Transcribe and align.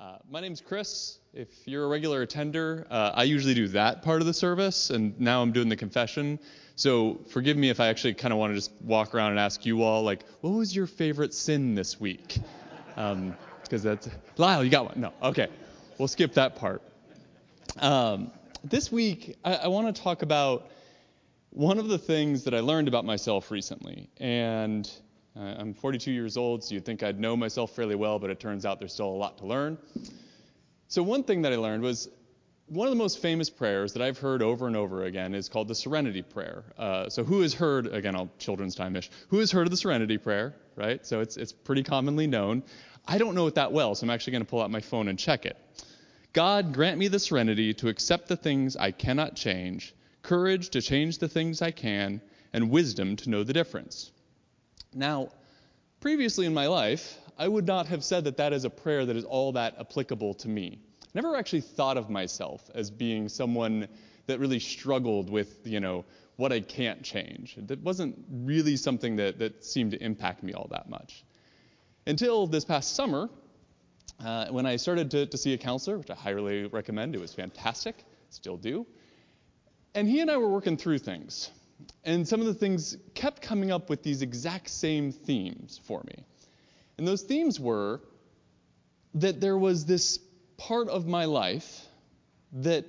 Uh, 0.00 0.16
my 0.30 0.40
name's 0.40 0.62
Chris. 0.62 1.18
If 1.34 1.48
you're 1.66 1.84
a 1.84 1.86
regular 1.86 2.22
attender, 2.22 2.86
uh, 2.90 3.10
I 3.14 3.24
usually 3.24 3.52
do 3.52 3.68
that 3.68 4.00
part 4.00 4.22
of 4.22 4.26
the 4.26 4.32
service, 4.32 4.88
and 4.88 5.20
now 5.20 5.42
I'm 5.42 5.52
doing 5.52 5.68
the 5.68 5.76
confession. 5.76 6.38
So 6.74 7.20
forgive 7.28 7.58
me 7.58 7.68
if 7.68 7.80
I 7.80 7.88
actually 7.88 8.14
kind 8.14 8.32
of 8.32 8.38
want 8.38 8.52
to 8.52 8.54
just 8.54 8.72
walk 8.80 9.14
around 9.14 9.32
and 9.32 9.38
ask 9.38 9.66
you 9.66 9.82
all, 9.82 10.02
like, 10.02 10.24
what 10.40 10.52
was 10.52 10.74
your 10.74 10.86
favorite 10.86 11.34
sin 11.34 11.74
this 11.74 12.00
week? 12.00 12.38
Because 12.94 13.14
um, 13.14 13.36
that's 13.68 14.08
Lyle, 14.38 14.64
you 14.64 14.70
got 14.70 14.86
one? 14.86 15.00
No, 15.02 15.12
okay, 15.22 15.48
we'll 15.98 16.08
skip 16.08 16.32
that 16.32 16.56
part. 16.56 16.80
Um, 17.78 18.30
this 18.64 18.90
week, 18.90 19.36
I, 19.44 19.56
I 19.56 19.66
want 19.66 19.94
to 19.94 20.02
talk 20.02 20.22
about 20.22 20.70
one 21.50 21.78
of 21.78 21.88
the 21.88 21.98
things 21.98 22.44
that 22.44 22.54
I 22.54 22.60
learned 22.60 22.88
about 22.88 23.04
myself 23.04 23.50
recently, 23.50 24.08
and 24.16 24.90
uh, 25.36 25.54
I'm 25.58 25.74
42 25.74 26.10
years 26.10 26.36
old, 26.36 26.64
so 26.64 26.74
you'd 26.74 26.84
think 26.84 27.02
I'd 27.02 27.20
know 27.20 27.36
myself 27.36 27.74
fairly 27.74 27.94
well, 27.94 28.18
but 28.18 28.30
it 28.30 28.40
turns 28.40 28.66
out 28.66 28.78
there's 28.78 28.92
still 28.92 29.08
a 29.08 29.10
lot 29.10 29.38
to 29.38 29.46
learn. 29.46 29.78
So, 30.88 31.02
one 31.02 31.22
thing 31.22 31.42
that 31.42 31.52
I 31.52 31.56
learned 31.56 31.82
was 31.82 32.08
one 32.66 32.86
of 32.88 32.92
the 32.92 32.98
most 32.98 33.20
famous 33.20 33.48
prayers 33.48 33.92
that 33.92 34.02
I've 34.02 34.18
heard 34.18 34.42
over 34.42 34.66
and 34.66 34.76
over 34.76 35.04
again 35.04 35.34
is 35.34 35.48
called 35.48 35.68
the 35.68 35.74
Serenity 35.74 36.22
Prayer. 36.22 36.64
Uh, 36.76 37.08
so, 37.08 37.22
who 37.22 37.42
has 37.42 37.54
heard, 37.54 37.86
again, 37.86 38.16
I'll 38.16 38.30
children's 38.38 38.74
time 38.74 38.96
ish, 38.96 39.08
who 39.28 39.38
has 39.38 39.52
heard 39.52 39.66
of 39.66 39.70
the 39.70 39.76
Serenity 39.76 40.18
Prayer, 40.18 40.54
right? 40.74 41.04
So, 41.06 41.20
it's, 41.20 41.36
it's 41.36 41.52
pretty 41.52 41.84
commonly 41.84 42.26
known. 42.26 42.64
I 43.06 43.18
don't 43.18 43.34
know 43.34 43.46
it 43.46 43.54
that 43.54 43.72
well, 43.72 43.94
so 43.94 44.04
I'm 44.04 44.10
actually 44.10 44.32
going 44.32 44.44
to 44.44 44.50
pull 44.50 44.62
out 44.62 44.70
my 44.70 44.80
phone 44.80 45.08
and 45.08 45.18
check 45.18 45.46
it. 45.46 45.56
God, 46.32 46.72
grant 46.72 46.98
me 46.98 47.08
the 47.08 47.18
serenity 47.18 47.74
to 47.74 47.88
accept 47.88 48.28
the 48.28 48.36
things 48.36 48.76
I 48.76 48.90
cannot 48.90 49.34
change, 49.34 49.94
courage 50.22 50.70
to 50.70 50.82
change 50.82 51.18
the 51.18 51.28
things 51.28 51.62
I 51.62 51.70
can, 51.70 52.20
and 52.52 52.70
wisdom 52.70 53.16
to 53.16 53.30
know 53.30 53.42
the 53.42 53.52
difference. 53.52 54.12
Now, 54.94 55.28
previously 56.00 56.46
in 56.46 56.54
my 56.54 56.66
life, 56.66 57.18
I 57.38 57.46
would 57.46 57.66
not 57.66 57.86
have 57.86 58.02
said 58.02 58.24
that 58.24 58.36
that 58.38 58.52
is 58.52 58.64
a 58.64 58.70
prayer 58.70 59.06
that 59.06 59.16
is 59.16 59.24
all 59.24 59.52
that 59.52 59.76
applicable 59.78 60.34
to 60.34 60.48
me. 60.48 60.80
Never 61.14 61.36
actually 61.36 61.62
thought 61.62 61.96
of 61.96 62.10
myself 62.10 62.70
as 62.74 62.90
being 62.90 63.28
someone 63.28 63.88
that 64.26 64.38
really 64.38 64.60
struggled 64.60 65.30
with, 65.30 65.66
you 65.66 65.80
know, 65.80 66.04
what 66.36 66.52
I 66.52 66.60
can't 66.60 67.02
change. 67.02 67.56
That 67.58 67.82
wasn't 67.82 68.16
really 68.30 68.76
something 68.76 69.16
that, 69.16 69.38
that 69.38 69.64
seemed 69.64 69.92
to 69.92 70.02
impact 70.02 70.42
me 70.42 70.54
all 70.54 70.68
that 70.70 70.88
much. 70.88 71.24
Until 72.06 72.46
this 72.46 72.64
past 72.64 72.94
summer, 72.94 73.28
uh, 74.24 74.48
when 74.48 74.66
I 74.66 74.76
started 74.76 75.10
to, 75.12 75.26
to 75.26 75.36
see 75.36 75.52
a 75.52 75.58
counselor, 75.58 75.98
which 75.98 76.10
I 76.10 76.14
highly 76.14 76.66
recommend, 76.66 77.14
it 77.14 77.20
was 77.20 77.34
fantastic, 77.34 77.96
still 78.30 78.56
do. 78.56 78.86
And 79.94 80.08
he 80.08 80.20
and 80.20 80.30
I 80.30 80.36
were 80.36 80.48
working 80.48 80.76
through 80.76 80.98
things. 80.98 81.50
And 82.04 82.26
some 82.26 82.40
of 82.40 82.46
the 82.46 82.54
things 82.54 82.96
kept 83.14 83.42
coming 83.42 83.70
up 83.70 83.90
with 83.90 84.02
these 84.02 84.22
exact 84.22 84.70
same 84.70 85.12
themes 85.12 85.80
for 85.84 86.02
me. 86.06 86.24
And 86.98 87.06
those 87.06 87.22
themes 87.22 87.58
were 87.58 88.00
that 89.14 89.40
there 89.40 89.56
was 89.56 89.84
this 89.84 90.18
part 90.56 90.88
of 90.88 91.06
my 91.06 91.24
life 91.24 91.86
that 92.52 92.84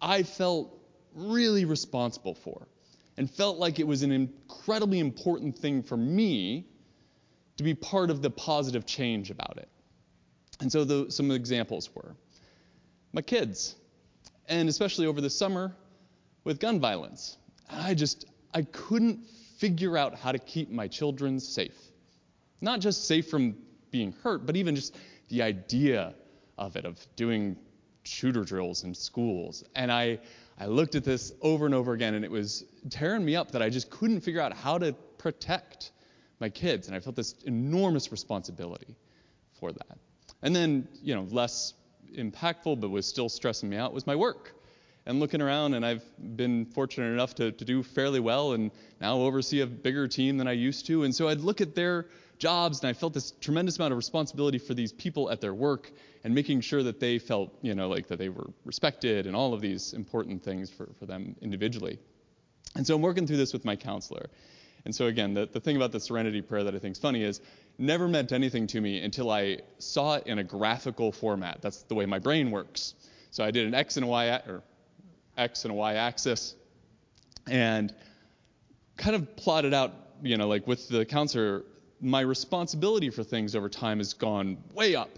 I 0.00 0.22
felt 0.22 0.76
really 1.14 1.64
responsible 1.64 2.34
for 2.34 2.66
and 3.16 3.30
felt 3.30 3.58
like 3.58 3.78
it 3.78 3.86
was 3.86 4.02
an 4.02 4.12
incredibly 4.12 4.98
important 4.98 5.56
thing 5.56 5.82
for 5.82 5.96
me 5.96 6.66
to 7.56 7.62
be 7.62 7.74
part 7.74 8.10
of 8.10 8.20
the 8.20 8.30
positive 8.30 8.84
change 8.84 9.30
about 9.30 9.58
it. 9.58 9.68
And 10.60 10.70
so 10.70 10.84
the, 10.84 11.10
some 11.10 11.30
examples 11.30 11.94
were 11.94 12.16
my 13.12 13.22
kids, 13.22 13.76
and 14.48 14.68
especially 14.68 15.06
over 15.06 15.20
the 15.20 15.30
summer 15.30 15.74
with 16.42 16.58
gun 16.58 16.80
violence. 16.80 17.36
I 17.70 17.94
just, 17.94 18.26
I 18.52 18.62
couldn't 18.62 19.26
figure 19.58 19.96
out 19.96 20.14
how 20.14 20.32
to 20.32 20.38
keep 20.38 20.70
my 20.70 20.88
children 20.88 21.40
safe. 21.40 21.76
Not 22.60 22.80
just 22.80 23.06
safe 23.06 23.28
from 23.28 23.56
being 23.90 24.14
hurt, 24.22 24.46
but 24.46 24.56
even 24.56 24.74
just 24.74 24.96
the 25.28 25.42
idea 25.42 26.14
of 26.58 26.76
it, 26.76 26.84
of 26.84 26.98
doing 27.16 27.56
shooter 28.02 28.44
drills 28.44 28.84
in 28.84 28.94
schools. 28.94 29.64
And 29.74 29.90
I, 29.90 30.18
I 30.58 30.66
looked 30.66 30.94
at 30.94 31.04
this 31.04 31.32
over 31.40 31.66
and 31.66 31.74
over 31.74 31.92
again, 31.92 32.14
and 32.14 32.24
it 32.24 32.30
was 32.30 32.64
tearing 32.90 33.24
me 33.24 33.36
up 33.36 33.52
that 33.52 33.62
I 33.62 33.70
just 33.70 33.90
couldn't 33.90 34.20
figure 34.20 34.40
out 34.40 34.52
how 34.52 34.78
to 34.78 34.92
protect 35.18 35.92
my 36.40 36.48
kids. 36.48 36.86
And 36.86 36.96
I 36.96 37.00
felt 37.00 37.16
this 37.16 37.34
enormous 37.44 38.12
responsibility 38.12 38.96
for 39.58 39.72
that. 39.72 39.98
And 40.42 40.54
then, 40.54 40.88
you 41.02 41.14
know, 41.14 41.26
less 41.30 41.74
impactful, 42.16 42.80
but 42.80 42.90
was 42.90 43.06
still 43.06 43.28
stressing 43.28 43.68
me 43.68 43.76
out 43.76 43.92
was 43.92 44.06
my 44.06 44.16
work 44.16 44.52
and 45.06 45.20
looking 45.20 45.42
around, 45.42 45.74
and 45.74 45.84
I've 45.84 46.04
been 46.36 46.64
fortunate 46.66 47.12
enough 47.12 47.34
to, 47.36 47.52
to 47.52 47.64
do 47.64 47.82
fairly 47.82 48.20
well 48.20 48.52
and 48.52 48.70
now 49.00 49.18
oversee 49.18 49.60
a 49.60 49.66
bigger 49.66 50.08
team 50.08 50.38
than 50.38 50.48
I 50.48 50.52
used 50.52 50.86
to. 50.86 51.04
And 51.04 51.14
so 51.14 51.28
I'd 51.28 51.40
look 51.40 51.60
at 51.60 51.74
their 51.74 52.06
jobs, 52.38 52.80
and 52.80 52.88
I 52.88 52.94
felt 52.94 53.12
this 53.12 53.32
tremendous 53.40 53.76
amount 53.78 53.92
of 53.92 53.96
responsibility 53.98 54.58
for 54.58 54.74
these 54.74 54.92
people 54.92 55.30
at 55.30 55.40
their 55.40 55.54
work 55.54 55.92
and 56.24 56.34
making 56.34 56.62
sure 56.62 56.82
that 56.82 57.00
they 57.00 57.18
felt, 57.18 57.52
you 57.60 57.74
know, 57.74 57.88
like 57.88 58.08
that 58.08 58.18
they 58.18 58.30
were 58.30 58.50
respected 58.64 59.26
and 59.26 59.36
all 59.36 59.52
of 59.52 59.60
these 59.60 59.92
important 59.92 60.42
things 60.42 60.70
for, 60.70 60.88
for 60.98 61.06
them 61.06 61.36
individually. 61.42 61.98
And 62.74 62.86
so 62.86 62.96
I'm 62.96 63.02
working 63.02 63.26
through 63.26 63.36
this 63.36 63.52
with 63.52 63.64
my 63.64 63.76
counselor. 63.76 64.30
And 64.84 64.94
so 64.94 65.06
again, 65.06 65.34
the, 65.34 65.46
the 65.46 65.60
thing 65.60 65.76
about 65.76 65.92
the 65.92 66.00
serenity 66.00 66.42
prayer 66.42 66.64
that 66.64 66.74
I 66.74 66.78
think 66.78 66.96
is 66.96 66.98
funny 66.98 67.22
is 67.22 67.40
never 67.78 68.08
meant 68.08 68.32
anything 68.32 68.66
to 68.68 68.80
me 68.80 69.02
until 69.02 69.30
I 69.30 69.58
saw 69.78 70.16
it 70.16 70.26
in 70.26 70.38
a 70.38 70.44
graphical 70.44 71.12
format. 71.12 71.58
That's 71.62 71.82
the 71.84 71.94
way 71.94 72.06
my 72.06 72.18
brain 72.18 72.50
works. 72.50 72.94
So 73.30 73.44
I 73.44 73.50
did 73.50 73.66
an 73.66 73.74
X 73.74 73.96
and 73.96 74.08
Y, 74.08 74.26
or 74.26 74.62
x 75.36 75.64
and 75.64 75.74
y 75.74 75.94
axis, 75.94 76.54
and 77.48 77.94
kind 78.96 79.16
of 79.16 79.36
plotted 79.36 79.74
out, 79.74 79.92
you 80.22 80.36
know, 80.36 80.48
like 80.48 80.66
with 80.66 80.88
the 80.88 81.04
counselor, 81.04 81.64
my 82.00 82.20
responsibility 82.20 83.10
for 83.10 83.24
things 83.24 83.56
over 83.56 83.68
time 83.68 83.98
has 83.98 84.14
gone 84.14 84.58
way 84.72 84.94
up, 84.94 85.10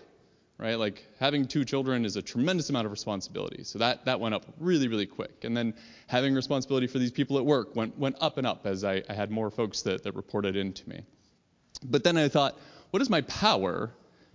right? 0.58 0.76
Like 0.76 1.04
having 1.18 1.46
two 1.46 1.64
children 1.64 2.04
is 2.04 2.16
a 2.16 2.22
tremendous 2.22 2.70
amount 2.70 2.86
of 2.86 2.92
responsibility. 2.92 3.64
So 3.64 3.78
that, 3.78 4.04
that 4.04 4.20
went 4.20 4.34
up 4.34 4.46
really, 4.58 4.88
really 4.88 5.06
quick. 5.06 5.44
And 5.44 5.56
then 5.56 5.74
having 6.06 6.34
responsibility 6.34 6.86
for 6.86 6.98
these 6.98 7.10
people 7.10 7.38
at 7.38 7.44
work 7.44 7.76
went, 7.76 7.98
went 7.98 8.16
up 8.20 8.38
and 8.38 8.46
up 8.46 8.66
as 8.66 8.84
I, 8.84 9.02
I 9.08 9.14
had 9.14 9.30
more 9.30 9.50
folks 9.50 9.82
that, 9.82 10.02
that 10.04 10.14
reported 10.14 10.56
into 10.56 10.88
me. 10.88 11.04
But 11.84 12.04
then 12.04 12.16
I 12.16 12.28
thought, 12.28 12.58
what 12.90 13.02
is 13.02 13.10
my 13.10 13.20
power 13.22 13.90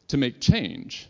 to 0.10 0.18
make 0.18 0.40
change? 0.40 1.10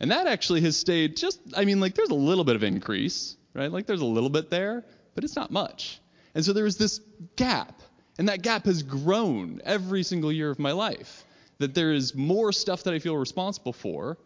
And 0.00 0.10
that 0.12 0.26
actually 0.26 0.60
has 0.62 0.76
stayed 0.76 1.16
just, 1.16 1.40
I 1.56 1.64
mean, 1.64 1.80
like 1.80 1.94
there's 1.94 2.10
a 2.10 2.14
little 2.14 2.44
bit 2.44 2.56
of 2.56 2.62
increase, 2.62 3.36
right? 3.58 3.70
Like 3.70 3.86
there's 3.86 4.00
a 4.00 4.06
little 4.06 4.30
bit 4.30 4.50
there, 4.50 4.84
but 5.14 5.24
it's 5.24 5.36
not 5.36 5.50
much. 5.50 6.00
And 6.34 6.44
so 6.44 6.52
there 6.52 6.64
was 6.64 6.76
this 6.76 7.00
gap, 7.36 7.82
and 8.18 8.28
that 8.28 8.42
gap 8.42 8.64
has 8.66 8.82
grown 8.82 9.60
every 9.64 10.02
single 10.02 10.32
year 10.32 10.50
of 10.50 10.58
my 10.58 10.72
life. 10.72 11.24
That 11.58 11.74
there 11.74 11.92
is 11.92 12.14
more 12.14 12.52
stuff 12.52 12.84
that 12.84 12.94
I 12.94 13.00
feel 13.00 13.16
responsible 13.16 13.72
for, 13.72 14.16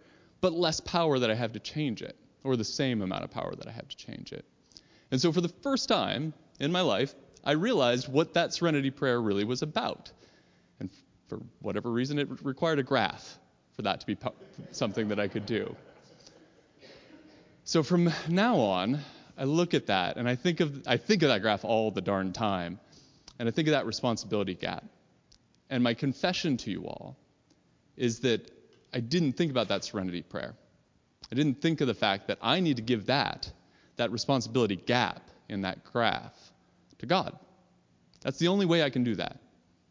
but 0.42 0.52
less 0.52 0.80
power 0.80 1.18
that 1.18 1.30
I 1.30 1.34
have 1.34 1.52
to 1.54 1.60
change 1.60 2.02
it, 2.02 2.16
or 2.44 2.56
the 2.56 2.64
same 2.64 3.00
amount 3.00 3.24
of 3.24 3.30
power 3.30 3.54
that 3.54 3.66
I 3.66 3.70
have 3.70 3.88
to 3.88 3.96
change 3.96 4.32
it. 4.32 4.44
And 5.10 5.20
so 5.20 5.32
for 5.32 5.40
the 5.40 5.48
first 5.48 5.88
time 5.88 6.34
in 6.60 6.70
my 6.70 6.82
life, 6.82 7.14
I 7.44 7.52
realized 7.52 8.08
what 8.08 8.34
that 8.34 8.52
serenity 8.52 8.90
prayer 8.90 9.20
really 9.20 9.44
was 9.44 9.62
about. 9.62 10.12
And 10.78 10.90
for 11.28 11.40
whatever 11.60 11.90
reason, 11.90 12.18
it 12.18 12.28
required 12.44 12.78
a 12.78 12.82
graph 12.82 13.38
for 13.74 13.82
that 13.82 14.00
to 14.00 14.06
be 14.06 14.16
something 14.72 15.08
that 15.08 15.18
I 15.18 15.28
could 15.28 15.46
do. 15.46 15.74
So 17.64 17.82
from 17.82 18.12
now 18.28 18.56
on, 18.56 19.00
I 19.36 19.44
look 19.44 19.74
at 19.74 19.86
that 19.86 20.16
and 20.16 20.28
I 20.28 20.36
think 20.36 20.60
of 20.60 20.86
I 20.86 20.96
think 20.96 21.22
of 21.22 21.28
that 21.28 21.40
graph 21.40 21.64
all 21.64 21.90
the 21.90 22.00
darn 22.00 22.32
time. 22.32 22.78
And 23.38 23.48
I 23.48 23.52
think 23.52 23.68
of 23.68 23.72
that 23.72 23.86
responsibility 23.86 24.54
gap. 24.54 24.84
And 25.70 25.82
my 25.82 25.94
confession 25.94 26.58
to 26.58 26.70
you 26.70 26.84
all 26.84 27.16
is 27.96 28.20
that 28.20 28.50
I 28.92 29.00
didn't 29.00 29.32
think 29.32 29.50
about 29.50 29.68
that 29.68 29.84
serenity 29.84 30.22
prayer. 30.22 30.54
I 31.30 31.34
didn't 31.34 31.62
think 31.62 31.80
of 31.80 31.86
the 31.86 31.94
fact 31.94 32.28
that 32.28 32.38
I 32.42 32.60
need 32.60 32.76
to 32.76 32.82
give 32.82 33.06
that, 33.06 33.50
that 33.96 34.12
responsibility 34.12 34.76
gap 34.76 35.22
in 35.48 35.62
that 35.62 35.82
graph 35.84 36.34
to 36.98 37.06
God. 37.06 37.36
That's 38.20 38.38
the 38.38 38.48
only 38.48 38.66
way 38.66 38.82
I 38.82 38.90
can 38.90 39.02
do 39.02 39.14
that. 39.16 39.38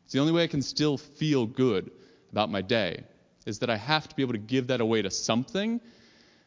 It's 0.06 0.14
the 0.14 0.20
only 0.20 0.34
way 0.34 0.44
I 0.44 0.48
can 0.48 0.62
still 0.62 0.98
feel 0.98 1.46
good 1.46 1.92
about 2.32 2.52
my 2.52 2.62
day, 2.62 3.04
is 3.46 3.60
that 3.60 3.70
I 3.70 3.78
have 3.78 4.08
to 4.08 4.16
be 4.16 4.22
able 4.22 4.34
to 4.34 4.40
give 4.40 4.68
that 4.68 4.82
away 4.82 5.02
to 5.02 5.10
something. 5.10 5.82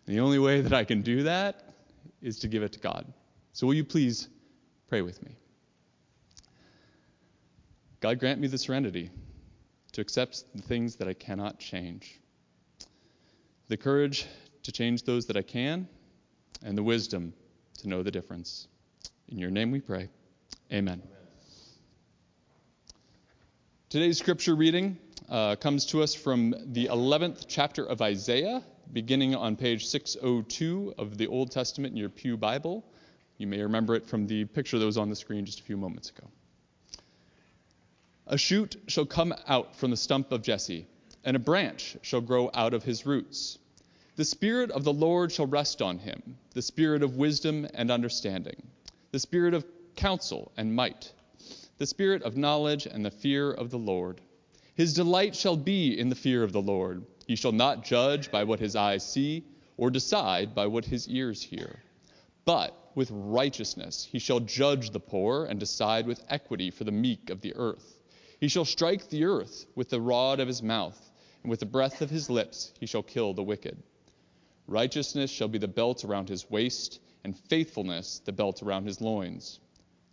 And 0.06 0.16
the 0.16 0.20
only 0.20 0.38
way 0.38 0.60
that 0.60 0.72
I 0.72 0.84
can 0.84 1.02
do 1.02 1.24
that 1.24 1.63
is 2.24 2.38
to 2.40 2.48
give 2.48 2.62
it 2.62 2.72
to 2.72 2.80
God. 2.80 3.04
So 3.52 3.66
will 3.66 3.74
you 3.74 3.84
please 3.84 4.28
pray 4.88 5.02
with 5.02 5.22
me? 5.22 5.36
God, 8.00 8.18
grant 8.18 8.40
me 8.40 8.48
the 8.48 8.58
serenity 8.58 9.10
to 9.92 10.00
accept 10.00 10.44
the 10.54 10.62
things 10.62 10.96
that 10.96 11.08
I 11.08 11.14
cannot 11.14 11.58
change, 11.58 12.18
the 13.68 13.76
courage 13.76 14.26
to 14.64 14.72
change 14.72 15.04
those 15.04 15.26
that 15.26 15.36
I 15.36 15.42
can, 15.42 15.86
and 16.64 16.76
the 16.76 16.82
wisdom 16.82 17.34
to 17.78 17.88
know 17.88 18.02
the 18.02 18.10
difference. 18.10 18.68
In 19.28 19.38
your 19.38 19.50
name 19.50 19.70
we 19.70 19.80
pray. 19.80 20.08
Amen. 20.72 21.00
Amen. 21.04 21.08
Today's 23.90 24.18
scripture 24.18 24.54
reading 24.54 24.98
uh, 25.28 25.56
comes 25.56 25.86
to 25.86 26.02
us 26.02 26.14
from 26.14 26.54
the 26.72 26.86
11th 26.86 27.46
chapter 27.48 27.84
of 27.84 28.02
Isaiah, 28.02 28.62
beginning 28.92 29.34
on 29.34 29.56
page 29.56 29.86
602 29.86 30.94
of 30.98 31.16
the 31.16 31.26
Old 31.26 31.50
Testament 31.50 31.92
in 31.92 31.96
your 31.96 32.08
Pew 32.08 32.36
Bible. 32.36 32.84
You 33.38 33.46
may 33.46 33.62
remember 33.62 33.94
it 33.94 34.06
from 34.06 34.26
the 34.26 34.44
picture 34.44 34.78
that 34.78 34.84
was 34.86 34.98
on 34.98 35.08
the 35.08 35.16
screen 35.16 35.44
just 35.44 35.60
a 35.60 35.62
few 35.62 35.76
moments 35.76 36.10
ago. 36.10 36.28
A 38.26 38.38
shoot 38.38 38.76
shall 38.86 39.06
come 39.06 39.34
out 39.46 39.76
from 39.76 39.90
the 39.90 39.96
stump 39.96 40.32
of 40.32 40.42
Jesse, 40.42 40.86
and 41.24 41.36
a 41.36 41.40
branch 41.40 41.96
shall 42.02 42.20
grow 42.20 42.50
out 42.54 42.74
of 42.74 42.82
his 42.82 43.04
roots. 43.04 43.58
The 44.16 44.24
Spirit 44.24 44.70
of 44.70 44.84
the 44.84 44.92
Lord 44.92 45.32
shall 45.32 45.46
rest 45.46 45.82
on 45.82 45.98
him, 45.98 46.36
the 46.52 46.62
Spirit 46.62 47.02
of 47.02 47.16
wisdom 47.16 47.66
and 47.74 47.90
understanding, 47.90 48.62
the 49.10 49.18
Spirit 49.18 49.54
of 49.54 49.66
counsel 49.96 50.52
and 50.56 50.74
might, 50.74 51.12
the 51.78 51.86
Spirit 51.86 52.22
of 52.22 52.36
knowledge 52.36 52.86
and 52.86 53.04
the 53.04 53.10
fear 53.10 53.50
of 53.50 53.70
the 53.70 53.78
Lord. 53.78 54.20
His 54.74 54.92
delight 54.92 55.36
shall 55.36 55.56
be 55.56 55.96
in 55.96 56.08
the 56.08 56.16
fear 56.16 56.42
of 56.42 56.50
the 56.50 56.60
Lord. 56.60 57.06
He 57.28 57.36
shall 57.36 57.52
not 57.52 57.84
judge 57.84 58.32
by 58.32 58.42
what 58.42 58.58
his 58.58 58.74
eyes 58.74 59.08
see, 59.08 59.44
or 59.76 59.88
decide 59.88 60.52
by 60.52 60.66
what 60.66 60.84
his 60.84 61.08
ears 61.08 61.42
hear. 61.42 61.80
But 62.44 62.76
with 62.96 63.10
righteousness 63.12 64.08
he 64.10 64.18
shall 64.18 64.40
judge 64.40 64.90
the 64.90 64.98
poor 64.98 65.44
and 65.44 65.60
decide 65.60 66.08
with 66.08 66.24
equity 66.28 66.72
for 66.72 66.82
the 66.82 66.90
meek 66.90 67.30
of 67.30 67.40
the 67.40 67.54
earth. 67.54 68.00
He 68.40 68.48
shall 68.48 68.64
strike 68.64 69.08
the 69.08 69.24
earth 69.24 69.64
with 69.76 69.90
the 69.90 70.00
rod 70.00 70.40
of 70.40 70.48
his 70.48 70.60
mouth, 70.60 71.12
and 71.42 71.50
with 71.50 71.60
the 71.60 71.66
breath 71.66 72.02
of 72.02 72.10
his 72.10 72.28
lips 72.28 72.72
he 72.80 72.86
shall 72.86 73.04
kill 73.04 73.32
the 73.32 73.44
wicked. 73.44 73.80
Righteousness 74.66 75.30
shall 75.30 75.46
be 75.48 75.58
the 75.58 75.68
belt 75.68 76.04
around 76.04 76.28
his 76.28 76.50
waist, 76.50 76.98
and 77.22 77.38
faithfulness 77.38 78.18
the 78.24 78.32
belt 78.32 78.60
around 78.60 78.86
his 78.86 79.00
loins. 79.00 79.60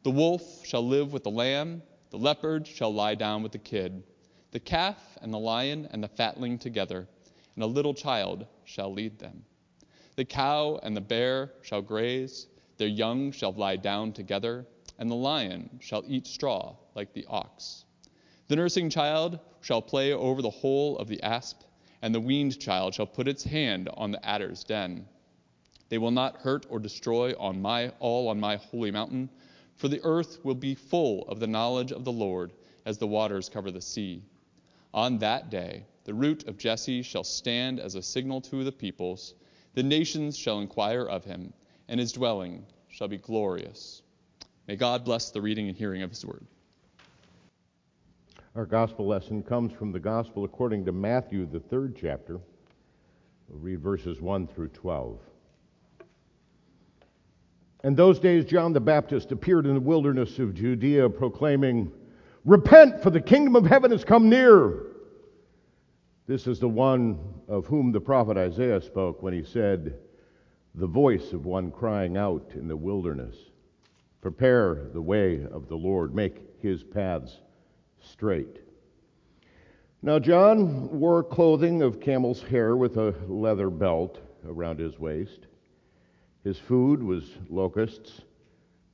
The 0.04 0.12
wolf 0.12 0.66
shall 0.68 0.88
live 0.88 1.14
with 1.14 1.24
the 1.24 1.32
lamb, 1.32 1.82
the 2.12 2.20
leopard 2.20 2.68
shall 2.68 2.94
lie 2.94 3.16
down 3.16 3.42
with 3.42 3.54
the 3.54 3.58
kid, 3.58 4.04
the 4.52 4.60
calf 4.60 5.18
and 5.22 5.34
the 5.34 5.40
lion 5.40 5.88
and 5.92 6.04
the 6.04 6.08
fatling 6.08 6.60
together, 6.60 7.08
and 7.56 7.64
a 7.64 7.68
little 7.68 7.94
child 7.94 8.46
shall 8.66 8.94
lead 8.94 9.18
them. 9.20 9.44
The 10.16 10.26
cow 10.26 10.80
and 10.84 10.96
the 10.96 11.02
bear 11.02 11.54
shall 11.62 11.82
graze, 11.82 12.48
their 12.78 12.88
young 12.88 13.32
shall 13.32 13.54
lie 13.54 13.78
down 13.78 14.14
together, 14.14 14.66
and 15.00 15.10
the 15.10 15.16
lion 15.16 15.80
shall 15.82 16.04
eat 16.08 16.28
straw 16.28 16.76
like 16.96 17.14
the 17.14 17.26
ox. 17.28 17.86
The 18.48 18.56
nursing 18.56 18.90
child 18.90 19.40
shall 19.62 19.82
play 19.82 20.14
over 20.14 20.42
the 20.42 20.50
hole 20.50 20.98
of 20.98 21.08
the 21.08 21.22
asp 21.24 21.62
and 22.02 22.14
the 22.14 22.20
weaned 22.20 22.60
child 22.60 22.94
shall 22.94 23.06
put 23.06 23.28
its 23.28 23.44
hand 23.44 23.90
on 23.94 24.12
the 24.12 24.26
adder's 24.26 24.64
den. 24.64 25.06
They 25.90 25.98
will 25.98 26.12
not 26.12 26.38
hurt 26.38 26.66
or 26.70 26.80
destroy 26.80 27.34
on 27.38 27.62
my 27.62 27.90
all 28.00 28.28
on 28.30 28.40
my 28.40 28.56
holy 28.56 28.92
mountain, 28.92 29.30
for 29.76 29.88
the 29.88 30.02
earth 30.04 30.44
will 30.44 30.56
be 30.56 30.74
full 30.74 31.28
of 31.28 31.40
the 31.40 31.48
knowledge 31.48 31.92
of 31.92 32.04
the 32.04 32.12
Lord 32.12 32.54
as 32.86 32.98
the 32.98 33.08
waters 33.08 33.50
cover 33.50 33.72
the 33.72 33.82
sea. 33.82 34.24
On 34.94 35.18
that 35.20 35.50
day 35.50 35.86
the 36.04 36.14
root 36.14 36.48
of 36.48 36.58
Jesse 36.58 37.02
shall 37.02 37.24
stand 37.24 37.80
as 37.80 37.96
a 37.96 38.02
signal 38.02 38.42
to 38.42 38.64
the 38.64 38.72
peoples. 38.72 39.36
The 39.74 39.84
nations 39.84 40.38
shall 40.38 40.60
inquire 40.60 41.06
of 41.06 41.24
him, 41.24 41.54
and 41.88 42.00
his 42.00 42.12
dwelling 42.12 42.66
shall 42.90 43.08
be 43.08 43.18
glorious. 43.18 44.02
May 44.68 44.76
God 44.76 45.06
bless 45.06 45.30
the 45.30 45.42
reading 45.42 45.68
and 45.68 45.78
hearing 45.78 46.02
of 46.02 46.10
his 46.10 46.26
word. 46.26 46.46
Our 48.56 48.66
gospel 48.66 49.08
lesson 49.08 49.44
comes 49.44 49.72
from 49.72 49.92
the 49.92 50.00
gospel 50.00 50.44
according 50.44 50.86
to 50.86 50.92
Matthew, 50.92 51.46
the 51.46 51.60
third 51.60 51.96
chapter. 51.96 52.40
We'll 53.48 53.60
read 53.60 53.80
verses 53.80 54.20
1 54.20 54.48
through 54.48 54.70
12. 54.70 55.20
In 57.84 57.96
those 57.96 58.20
days, 58.20 58.46
John 58.46 58.74
the 58.74 58.82
Baptist 58.82 59.32
appeared 59.32 59.66
in 59.66 59.74
the 59.74 59.80
wilderness 59.80 60.38
of 60.38 60.54
Judea, 60.54 61.10
proclaiming, 61.10 61.92
Repent, 62.46 63.02
for 63.04 63.12
the 63.12 63.22
kingdom 63.22 63.56
of 63.56 63.66
heaven 63.66 63.92
has 63.92 64.04
come 64.04 64.30
near. 64.30 64.88
This 66.26 66.48
is 66.48 66.60
the 66.60 66.70
one 66.70 67.20
of 67.48 67.68
whom 67.68 67.92
the 67.92 68.02
prophet 68.02 68.38
Isaiah 68.38 68.82
spoke 68.82 69.22
when 69.22 69.34
he 69.34 69.44
said, 69.44 70.00
The 70.76 70.88
voice 70.88 71.34
of 71.34 71.46
one 71.46 71.72
crying 71.72 72.18
out 72.18 72.52
in 72.56 72.68
the 72.68 72.78
wilderness, 72.78 73.36
Prepare 74.22 74.90
the 74.94 75.02
way 75.02 75.46
of 75.52 75.68
the 75.68 75.76
Lord, 75.76 76.16
make 76.16 76.42
his 76.60 76.84
paths 76.84 77.38
straight. 78.00 78.60
Now, 80.02 80.18
John 80.18 81.00
wore 81.00 81.24
clothing 81.24 81.84
of 81.84 82.00
camel's 82.00 82.42
hair 82.42 82.76
with 82.76 82.98
a 82.98 83.14
leather 83.28 83.70
belt 83.70 84.20
around 84.48 84.80
his 84.80 84.98
waist. 84.98 85.48
His 86.44 86.58
food 86.58 87.04
was 87.04 87.38
locusts 87.50 88.22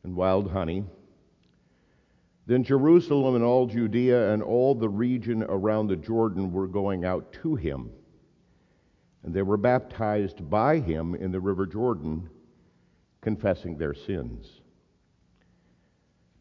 and 0.03 0.15
wild 0.15 0.51
honey. 0.51 0.83
Then 2.47 2.63
Jerusalem 2.63 3.35
and 3.35 3.43
all 3.43 3.67
Judea 3.67 4.33
and 4.33 4.41
all 4.41 4.73
the 4.73 4.87
region 4.87 5.43
around 5.43 5.87
the 5.87 5.97
Jordan 5.97 6.53
were 6.53 6.67
going 6.67 7.03
out 7.03 7.33
to 7.43 7.55
him. 7.55 7.91
And 9.23 9.33
they 9.33 9.41
were 9.41 9.57
baptized 9.57 10.49
by 10.49 10.79
him 10.79 11.13
in 11.13 11.33
the 11.33 11.41
river 11.41 11.65
Jordan, 11.65 12.29
confessing 13.19 13.77
their 13.77 13.93
sins. 13.93 14.61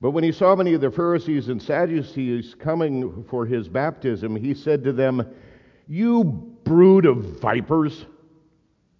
But 0.00 0.12
when 0.12 0.22
he 0.22 0.30
saw 0.30 0.54
many 0.54 0.74
of 0.74 0.80
the 0.80 0.92
Pharisees 0.92 1.48
and 1.48 1.60
Sadducees 1.60 2.54
coming 2.54 3.24
for 3.24 3.44
his 3.44 3.68
baptism, 3.68 4.36
he 4.36 4.54
said 4.54 4.84
to 4.84 4.92
them, 4.92 5.26
You 5.88 6.22
brood 6.62 7.06
of 7.06 7.40
vipers, 7.40 8.06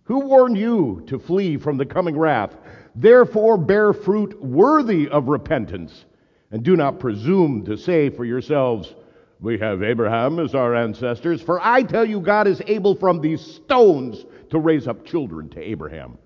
who 0.05 0.21
warned 0.27 0.57
you 0.59 1.05
to 1.07 1.21
flee 1.21 1.57
from 1.57 1.77
the 1.77 1.87
coming 1.87 2.17
wrath? 2.17 2.57
Therefore 2.97 3.59
bear 3.59 3.93
fruit 3.93 4.43
worthy 4.43 5.09
of 5.09 5.29
repentance, 5.29 6.07
and 6.51 6.63
do 6.63 6.77
not 6.77 7.01
presume 7.01 7.65
to 7.65 7.77
say 7.77 8.11
for 8.11 8.25
yourselves, 8.25 8.95
We 9.41 9.59
have 9.59 9.83
Abraham 9.83 10.39
as 10.39 10.55
our 10.55 10.75
ancestors, 10.75 11.43
for 11.43 11.61
I 11.61 11.83
tell 11.83 12.05
you, 12.05 12.21
God 12.21 12.47
is 12.47 12.63
able 12.67 12.95
from 12.95 13.21
these 13.21 13.41
stones 13.41 14.25
to 14.51 14.59
raise 14.59 14.87
up 14.87 15.05
children 15.05 15.49
to 15.51 15.61
Abraham. 15.61 16.19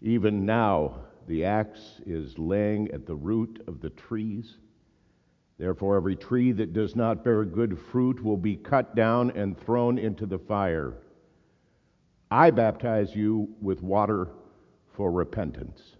Even 0.00 0.46
now, 0.46 1.00
the 1.26 1.44
axe 1.44 2.00
is 2.06 2.38
laying 2.38 2.90
at 2.92 3.06
the 3.06 3.14
root 3.14 3.62
of 3.66 3.80
the 3.80 3.90
trees. 3.90 4.58
Therefore, 5.58 5.96
every 5.96 6.16
tree 6.16 6.52
that 6.52 6.72
does 6.72 6.94
not 6.94 7.24
bear 7.24 7.44
good 7.44 7.78
fruit 7.90 8.22
will 8.22 8.36
be 8.36 8.56
cut 8.56 8.94
down 8.94 9.30
and 9.32 9.58
thrown 9.58 9.98
into 9.98 10.26
the 10.26 10.38
fire. 10.38 10.94
I 12.30 12.50
baptize 12.50 13.16
you 13.16 13.48
with 13.60 13.82
water 13.82 14.28
for 14.94 15.10
repentance. 15.10 15.95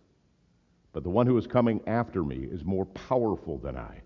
But 0.96 1.02
the 1.02 1.10
one 1.10 1.26
who 1.26 1.36
is 1.36 1.46
coming 1.46 1.82
after 1.86 2.24
me 2.24 2.48
is 2.50 2.64
more 2.64 2.86
powerful 2.86 3.58
than 3.58 3.76
I. 3.76 4.00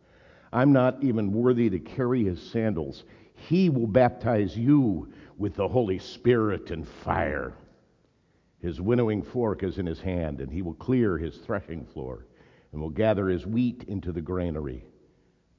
I'm 0.53 0.73
not 0.73 1.01
even 1.05 1.33
worthy 1.33 1.71
to 1.71 1.79
carry 1.79 2.25
his 2.25 2.43
sandals. 2.43 3.05
He 3.33 3.71
will 3.71 3.87
baptize 3.87 4.57
you 4.57 5.09
with 5.39 5.55
the 5.55 5.69
Holy 5.69 6.01
Spirit 6.01 6.73
and 6.73 6.89
fire. 6.89 7.55
His 8.61 8.81
winnowing 8.81 9.23
fork 9.23 9.63
is 9.63 9.79
in 9.79 9.87
his 9.87 10.01
hand, 10.01 10.41
and 10.41 10.53
he 10.53 10.63
will 10.63 10.75
clear 10.75 11.17
his 11.17 11.37
threshing 11.37 11.87
floor, 11.87 12.27
and 12.73 12.81
will 12.81 12.91
gather 12.91 13.29
his 13.29 13.47
wheat 13.47 13.85
into 13.87 14.11
the 14.11 14.21
granary. 14.21 14.85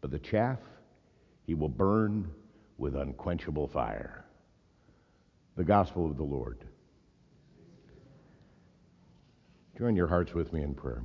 But 0.02 0.12
the 0.12 0.20
chaff 0.20 0.60
he 1.48 1.54
will 1.54 1.70
burn 1.70 2.30
with 2.78 2.98
unquenchable 2.98 3.70
fire. 3.70 4.26
The 5.56 5.64
gospel 5.64 6.08
of 6.08 6.18
the 6.18 6.24
Lord. 6.24 6.66
Join 9.78 9.96
your 9.96 10.08
hearts 10.08 10.34
with 10.34 10.52
me 10.52 10.64
in 10.64 10.74
prayer. 10.74 11.04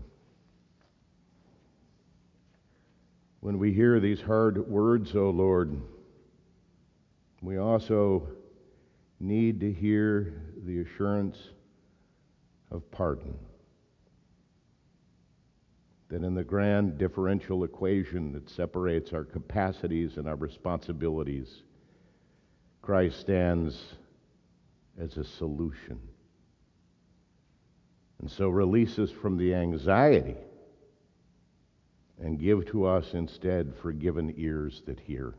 When 3.46 3.60
we 3.60 3.72
hear 3.72 4.00
these 4.00 4.20
hard 4.20 4.66
words, 4.66 5.14
O 5.14 5.26
oh 5.26 5.30
Lord, 5.30 5.80
we 7.40 7.58
also 7.58 8.26
need 9.20 9.60
to 9.60 9.72
hear 9.72 10.42
the 10.64 10.80
assurance 10.80 11.36
of 12.72 12.90
pardon. 12.90 13.38
That 16.08 16.24
in 16.24 16.34
the 16.34 16.42
grand 16.42 16.98
differential 16.98 17.62
equation 17.62 18.32
that 18.32 18.50
separates 18.50 19.12
our 19.12 19.22
capacities 19.22 20.16
and 20.16 20.26
our 20.26 20.34
responsibilities, 20.34 21.62
Christ 22.82 23.20
stands 23.20 23.94
as 24.98 25.18
a 25.18 25.24
solution. 25.24 26.00
And 28.18 28.28
so 28.28 28.48
release 28.48 28.98
us 28.98 29.12
from 29.12 29.36
the 29.36 29.54
anxiety 29.54 30.34
and 32.20 32.38
give 32.38 32.66
to 32.66 32.86
us 32.86 33.14
instead 33.14 33.74
forgiven 33.82 34.32
ears 34.36 34.82
that 34.86 35.00
hear 35.00 35.34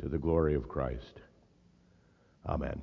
to 0.00 0.08
the 0.08 0.18
glory 0.18 0.54
of 0.54 0.68
Christ. 0.68 1.20
Amen. 2.46 2.82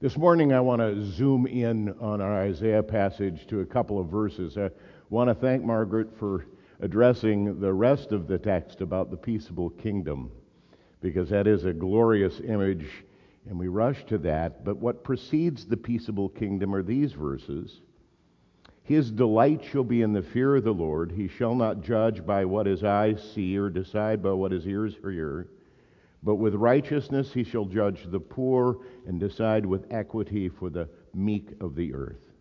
This 0.00 0.16
morning, 0.16 0.52
I 0.52 0.60
want 0.60 0.80
to 0.80 1.04
zoom 1.04 1.46
in 1.46 1.94
on 2.00 2.20
our 2.20 2.42
Isaiah 2.42 2.82
passage 2.82 3.46
to 3.46 3.60
a 3.60 3.66
couple 3.66 4.00
of 4.00 4.08
verses. 4.08 4.58
I 4.58 4.70
want 5.10 5.30
to 5.30 5.34
thank 5.34 5.64
Margaret 5.64 6.08
for 6.18 6.46
addressing 6.80 7.60
the 7.60 7.72
rest 7.72 8.10
of 8.10 8.26
the 8.26 8.38
text 8.38 8.80
about 8.80 9.10
the 9.10 9.16
peaceable 9.16 9.70
kingdom, 9.70 10.30
because 11.00 11.30
that 11.30 11.46
is 11.46 11.64
a 11.64 11.72
glorious 11.72 12.40
image, 12.40 12.90
and 13.48 13.58
we 13.58 13.68
rush 13.68 14.04
to 14.06 14.18
that. 14.18 14.64
But 14.64 14.78
what 14.78 15.04
precedes 15.04 15.66
the 15.66 15.76
peaceable 15.76 16.28
kingdom 16.28 16.74
are 16.74 16.82
these 16.82 17.12
verses 17.12 17.80
His 18.84 19.10
delight 19.10 19.62
shall 19.62 19.84
be 19.84 20.02
in 20.02 20.12
the 20.12 20.22
fear 20.22 20.56
of 20.56 20.64
the 20.64 20.74
Lord. 20.74 21.12
He 21.12 21.28
shall 21.28 21.54
not 21.54 21.82
judge 21.82 22.26
by 22.26 22.44
what 22.44 22.66
his 22.66 22.82
eyes 22.82 23.22
see 23.34 23.56
or 23.56 23.70
decide 23.70 24.22
by 24.22 24.32
what 24.32 24.52
his 24.52 24.66
ears 24.66 24.96
hear. 25.02 25.48
But 26.22 26.36
with 26.36 26.54
righteousness 26.54 27.32
he 27.32 27.44
shall 27.44 27.64
judge 27.64 28.10
the 28.10 28.20
poor 28.20 28.78
and 29.06 29.18
decide 29.18 29.66
with 29.66 29.86
equity 29.90 30.48
for 30.48 30.70
the 30.70 30.88
meek 31.14 31.50
of 31.60 31.74
the 31.74 31.94
earth. 31.94 32.32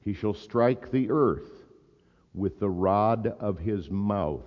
He 0.00 0.12
shall 0.12 0.34
strike 0.34 0.90
the 0.90 1.10
earth 1.10 1.50
with 2.34 2.58
the 2.58 2.70
rod 2.70 3.26
of 3.40 3.58
his 3.58 3.90
mouth, 3.90 4.46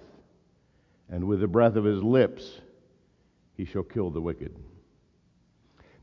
and 1.09 1.25
with 1.25 1.41
the 1.41 1.47
breath 1.47 1.75
of 1.75 1.83
his 1.83 2.01
lips 2.01 2.61
he 3.55 3.65
shall 3.65 3.83
kill 3.83 4.09
the 4.09 4.21
wicked. 4.21 4.55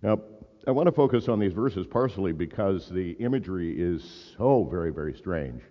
Now, 0.02 0.20
I 0.66 0.72
want 0.72 0.88
to 0.88 0.92
focus 0.92 1.26
on 1.28 1.38
these 1.38 1.54
verses 1.54 1.86
partially 1.86 2.32
because 2.32 2.90
the 2.90 3.12
imagery 3.12 3.80
is 3.80 4.34
so 4.36 4.64
very, 4.70 4.92
very 4.92 5.14
strange. 5.14 5.62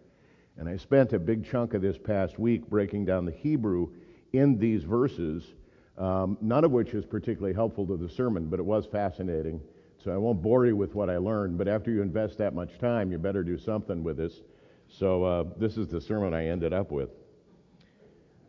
And 0.57 0.67
I 0.67 0.77
spent 0.77 1.13
a 1.13 1.19
big 1.19 1.45
chunk 1.45 1.75
of 1.75 1.83
this 1.83 1.97
past 1.99 2.39
week 2.39 2.67
breaking 2.67 3.05
down 3.05 3.25
the 3.25 3.31
Hebrew 3.31 3.89
in 4.33 4.57
these 4.57 4.83
verses, 4.83 5.53
um, 5.99 6.39
none 6.41 6.63
of 6.63 6.71
which 6.71 6.95
is 6.95 7.05
particularly 7.05 7.53
helpful 7.53 7.85
to 7.85 7.97
the 7.97 8.09
sermon, 8.09 8.47
but 8.47 8.59
it 8.59 8.65
was 8.65 8.87
fascinating. 8.87 9.61
So 10.03 10.11
I 10.11 10.17
won't 10.17 10.41
bore 10.41 10.65
you 10.65 10.75
with 10.75 10.95
what 10.95 11.07
I 11.07 11.17
learned, 11.17 11.59
but 11.59 11.67
after 11.67 11.91
you 11.91 12.01
invest 12.01 12.39
that 12.39 12.55
much 12.55 12.79
time, 12.79 13.11
you 13.11 13.19
better 13.19 13.43
do 13.43 13.59
something 13.59 14.03
with 14.03 14.17
this. 14.17 14.41
So 14.87 15.23
uh, 15.23 15.43
this 15.57 15.77
is 15.77 15.87
the 15.87 16.01
sermon 16.01 16.33
I 16.33 16.47
ended 16.47 16.73
up 16.73 16.91
with. 16.91 17.11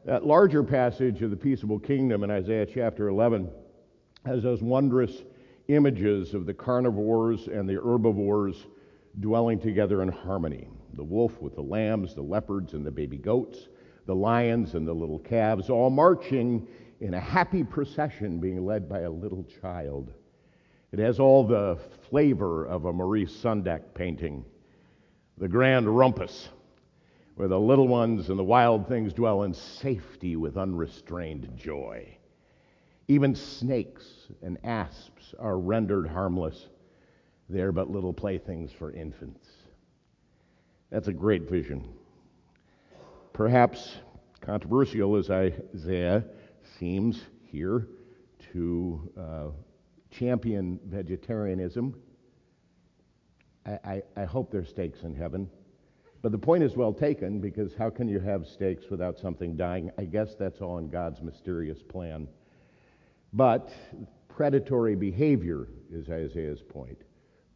That 0.07 0.25
larger 0.25 0.63
passage 0.63 1.21
of 1.21 1.31
the 1.31 1.37
peaceable 1.37 1.79
kingdom 1.79 2.25
in 2.25 2.31
Isaiah 2.31 2.65
chapter 2.65 3.09
11 3.09 3.51
has 4.25 4.43
those 4.43 4.63
wondrous 4.63 5.23
images 5.75 6.35
of 6.35 6.47
the 6.47 6.55
carnivores 6.55 7.47
and 7.49 7.69
the 7.69 7.81
herbivores 7.83 8.67
dwelling 9.21 9.59
together 9.59 10.03
in 10.03 10.09
harmony 10.09 10.69
the 10.95 11.05
wolf 11.05 11.41
with 11.41 11.55
the 11.55 11.63
lambs, 11.63 12.15
the 12.15 12.23
leopards 12.23 12.75
and 12.75 12.85
the 12.85 12.91
baby 12.91 13.17
goats, 13.17 13.69
the 14.07 14.15
lions 14.15 14.75
and 14.75 14.87
the 14.87 14.93
little 14.93 15.19
calves, 15.19 15.71
all 15.71 15.91
marching 15.91 16.67
in 17.01 17.15
a 17.15 17.21
happy 17.21 17.65
procession 17.65 18.39
being 18.39 18.65
led 18.65 18.89
by 18.89 19.01
a 19.01 19.11
little 19.11 19.45
child. 19.63 20.13
It 20.93 20.99
has 20.99 21.21
all 21.21 21.47
the 21.47 21.79
flavor 22.09 22.67
of 22.67 22.85
a 22.85 22.93
Maurice 22.93 23.33
Sendak 23.33 23.95
painting. 23.95 24.45
The 25.39 25.49
grand 25.49 25.87
rumpus, 25.97 26.49
where 27.37 27.49
the 27.49 27.59
little 27.59 27.89
ones 27.89 28.29
and 28.29 28.39
the 28.39 28.45
wild 28.45 28.87
things 28.89 29.15
dwell 29.15 29.45
in 29.45 29.55
safety 29.55 30.37
with 30.37 30.59
unrestrained 30.59 31.51
joy. 31.57 32.19
Even 33.11 33.35
snakes 33.35 34.07
and 34.41 34.57
asps 34.63 35.35
are 35.41 35.59
rendered 35.59 36.07
harmless. 36.07 36.69
They're 37.49 37.73
but 37.73 37.91
little 37.91 38.13
playthings 38.13 38.71
for 38.71 38.93
infants. 38.93 39.49
That's 40.91 41.09
a 41.09 41.13
great 41.13 41.51
vision. 41.51 41.89
Perhaps 43.33 43.97
controversial 44.41 45.17
as 45.17 45.29
Isaiah 45.29 46.23
seems 46.79 47.23
here 47.51 47.89
to 48.53 49.13
uh, 49.19 49.47
champion 50.13 50.79
vegetarianism. 50.87 52.01
I, 53.67 53.71
I, 53.73 54.03
I 54.19 54.25
hope 54.25 54.53
there's 54.53 54.69
steaks 54.69 55.03
in 55.03 55.17
heaven. 55.17 55.51
But 56.23 56.31
the 56.31 56.39
point 56.39 56.63
is 56.63 56.77
well 56.77 56.93
taken 56.93 57.41
because 57.41 57.75
how 57.75 57.91
can 57.91 58.07
you 58.07 58.21
have 58.21 58.47
steaks 58.47 58.85
without 58.89 59.19
something 59.19 59.57
dying? 59.57 59.91
I 59.99 60.05
guess 60.05 60.37
that's 60.37 60.61
all 60.61 60.79
in 60.79 60.91
God's 60.91 61.21
mysterious 61.23 61.83
plan. 61.83 62.29
But 63.33 63.71
predatory 64.29 64.97
behavior 64.97 65.69
is 65.93 66.09
Isaiah's 66.09 66.63
point. 66.63 66.99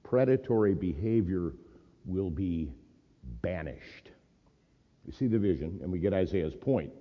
Predatory 0.03 0.75
behavior 0.75 1.55
will 2.05 2.31
be 2.31 2.73
banished. 3.43 4.11
You 5.07 5.13
see 5.13 5.27
the 5.27 5.39
vision, 5.39 5.81
and 5.83 5.91
we 5.91 5.99
get 5.99 6.15
Isaiah's 6.15 6.55
point. 6.55 6.93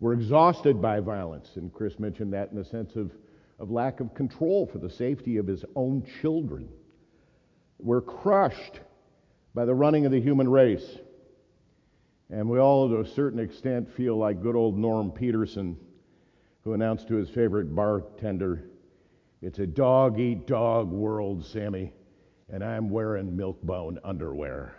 We're 0.00 0.14
exhausted 0.14 0.80
by 0.80 1.00
violence, 1.00 1.50
and 1.56 1.72
Chris 1.72 1.98
mentioned 1.98 2.32
that 2.32 2.50
in 2.50 2.56
the 2.56 2.64
sense 2.64 2.96
of, 2.96 3.12
of 3.58 3.70
lack 3.70 4.00
of 4.00 4.14
control 4.14 4.66
for 4.66 4.78
the 4.78 4.90
safety 4.90 5.36
of 5.36 5.46
his 5.46 5.64
own 5.76 6.04
children. 6.20 6.68
We're 7.78 8.00
crushed 8.00 8.80
by 9.54 9.64
the 9.64 9.74
running 9.74 10.06
of 10.06 10.12
the 10.12 10.20
human 10.20 10.48
race. 10.48 10.98
And 12.30 12.48
we 12.48 12.58
all, 12.58 12.88
to 12.88 13.00
a 13.00 13.06
certain 13.06 13.38
extent, 13.38 13.94
feel 13.94 14.16
like 14.16 14.42
good 14.42 14.56
old 14.56 14.78
Norm 14.78 15.10
Peterson, 15.10 15.76
who 16.64 16.74
announced 16.74 17.08
to 17.08 17.14
his 17.14 17.28
favorite 17.28 17.74
bartender, 17.74 18.64
It's 19.42 19.58
a 19.58 19.66
dog 19.66 20.20
eat 20.20 20.46
dog 20.46 20.88
world, 20.90 21.44
Sammy, 21.44 21.92
and 22.48 22.62
I'm 22.62 22.88
wearing 22.88 23.36
milk-bone 23.36 23.98
underwear. 24.04 24.76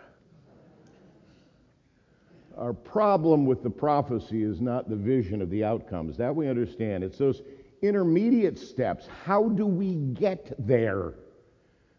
Our 2.56 2.72
problem 2.72 3.44
with 3.44 3.62
the 3.62 3.68
prophecy 3.68 4.42
is 4.42 4.62
not 4.62 4.88
the 4.88 4.96
vision 4.96 5.42
of 5.42 5.50
the 5.50 5.64
outcomes. 5.64 6.16
That 6.16 6.34
we 6.34 6.48
understand. 6.48 7.04
It's 7.04 7.18
those 7.18 7.42
intermediate 7.82 8.58
steps. 8.58 9.06
How 9.24 9.50
do 9.50 9.66
we 9.66 9.96
get 9.96 10.54
there? 10.58 11.12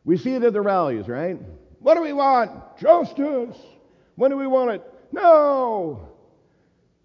We 0.03 0.17
see 0.17 0.33
it 0.33 0.43
at 0.43 0.53
the 0.53 0.61
rallies, 0.61 1.07
right? 1.07 1.37
What 1.79 1.95
do 1.95 2.01
we 2.01 2.13
want? 2.13 2.77
Justice. 2.79 3.57
When 4.15 4.31
do 4.31 4.37
we 4.37 4.47
want 4.47 4.71
it? 4.71 4.81
No. 5.11 6.09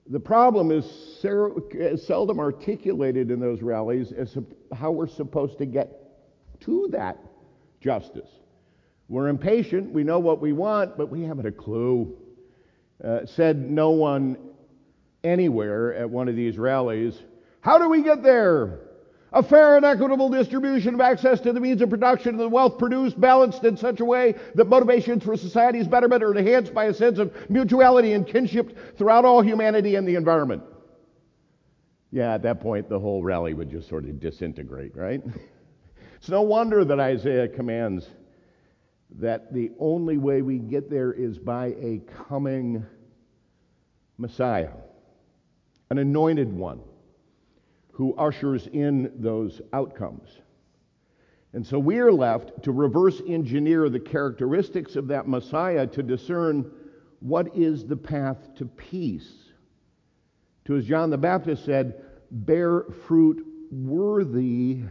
The 0.07 0.21
problem 0.21 0.71
is 0.71 1.10
seldom 1.21 2.41
articulated 2.41 3.31
in 3.31 3.41
those 3.41 3.62
rallies 3.62 4.12
as 4.12 4.37
how 4.75 4.91
we're 4.91 5.07
supposed 5.07 5.59
to 5.59 5.67
get 5.67 6.61
to 6.61 6.89
that 6.93 7.19
justice. 7.81 8.29
We're 9.09 9.29
impatient. 9.29 9.93
We 9.93 10.05
know 10.05 10.19
what 10.19 10.41
we 10.41 10.53
want, 10.53 10.97
but 10.97 11.11
we 11.11 11.23
haven't 11.23 11.47
a 11.47 11.53
clue. 11.53 12.17
Uh, 13.03 13.25
said 13.25 13.59
no 13.59 13.91
one 13.91 14.37
anywhere 15.25 15.95
at 15.95 16.09
one 16.09 16.29
of 16.29 16.37
these 16.37 16.59
rallies, 16.59 17.19
How 17.61 17.79
do 17.79 17.89
we 17.89 18.03
get 18.03 18.23
there? 18.23 18.81
A 19.33 19.43
fair 19.43 19.77
and 19.77 19.87
equitable 19.87 20.29
distribution 20.29 20.95
of 20.95 21.00
access 21.00 21.41
to 21.41 21.53
the 21.53 21.61
means 21.61 21.81
of 21.83 21.91
production 21.91 22.31
and 22.31 22.41
the 22.41 22.49
wealth 22.49 22.79
produced, 22.79 23.21
balanced 23.21 23.62
in 23.65 23.77
such 23.77 24.00
a 24.00 24.05
way 24.05 24.35
that 24.57 24.67
motivations 24.69 25.23
for 25.23 25.37
society's 25.37 25.87
betterment 25.87 26.25
are 26.25 26.37
enhanced 26.37 26.75
by 26.75 26.87
a 26.87 26.95
sense 26.95 27.19
of 27.19 27.33
mutuality 27.49 28.12
and 28.12 28.27
kinship 28.27 28.99
throughout 28.99 29.25
all 29.25 29.41
humanity 29.41 29.95
and 29.95 30.07
the 30.07 30.17
environment. 30.17 30.62
Yeah, 32.12 32.35
at 32.35 32.43
that 32.43 32.61
point, 32.61 32.88
the 32.88 32.99
whole 32.99 33.23
rally 33.23 33.55
would 33.55 33.71
just 33.71 33.88
sort 33.88 34.05
of 34.05 34.19
disintegrate, 34.19 34.97
right? 34.97 35.23
it's 36.17 36.29
no 36.29 36.43
wonder 36.43 36.85
that 36.85 36.99
Isaiah 36.99 37.49
commands 37.49 38.09
that 39.19 39.52
the 39.52 39.71
only 39.79 40.19
way 40.19 40.43
we 40.43 40.59
get 40.59 40.90
there 40.90 41.12
is 41.12 41.38
by 41.38 41.67
a 41.81 42.00
coming 42.29 42.85
Messiah, 44.19 44.71
an 45.90 45.99
anointed 45.99 46.52
one 46.52 46.81
who 47.93 48.14
ushers 48.14 48.67
in 48.73 49.12
those 49.17 49.61
outcomes. 49.73 50.29
And 51.52 51.67
so 51.67 51.79
we 51.79 51.99
are 51.99 52.12
left 52.12 52.62
to 52.62 52.73
reverse 52.73 53.21
engineer 53.26 53.88
the 53.88 54.00
characteristics 54.00 54.95
of 54.95 55.09
that 55.09 55.26
Messiah 55.26 55.87
to 55.88 56.02
discern 56.02 56.71
what 57.19 57.57
is 57.57 57.85
the 57.85 57.97
path 57.97 58.55
to 58.57 58.67
peace. 58.67 59.50
To, 60.67 60.76
as 60.76 60.87
John 60.87 61.11
the 61.11 61.19
Baptist 61.19 61.64
said, 61.64 62.02
bear 62.31 62.85
fruit 63.07 63.45
worthy 63.71 64.83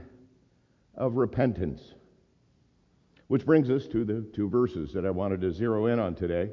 of 0.96 1.16
repentance. 1.16 1.94
Which 3.28 3.46
brings 3.46 3.70
us 3.70 3.86
to 3.88 4.04
the 4.04 4.26
two 4.34 4.50
verses 4.50 4.92
that 4.94 5.06
I 5.06 5.12
wanted 5.12 5.42
to 5.42 5.52
zero 5.52 5.86
in 5.86 6.00
on 6.00 6.16
today 6.16 6.50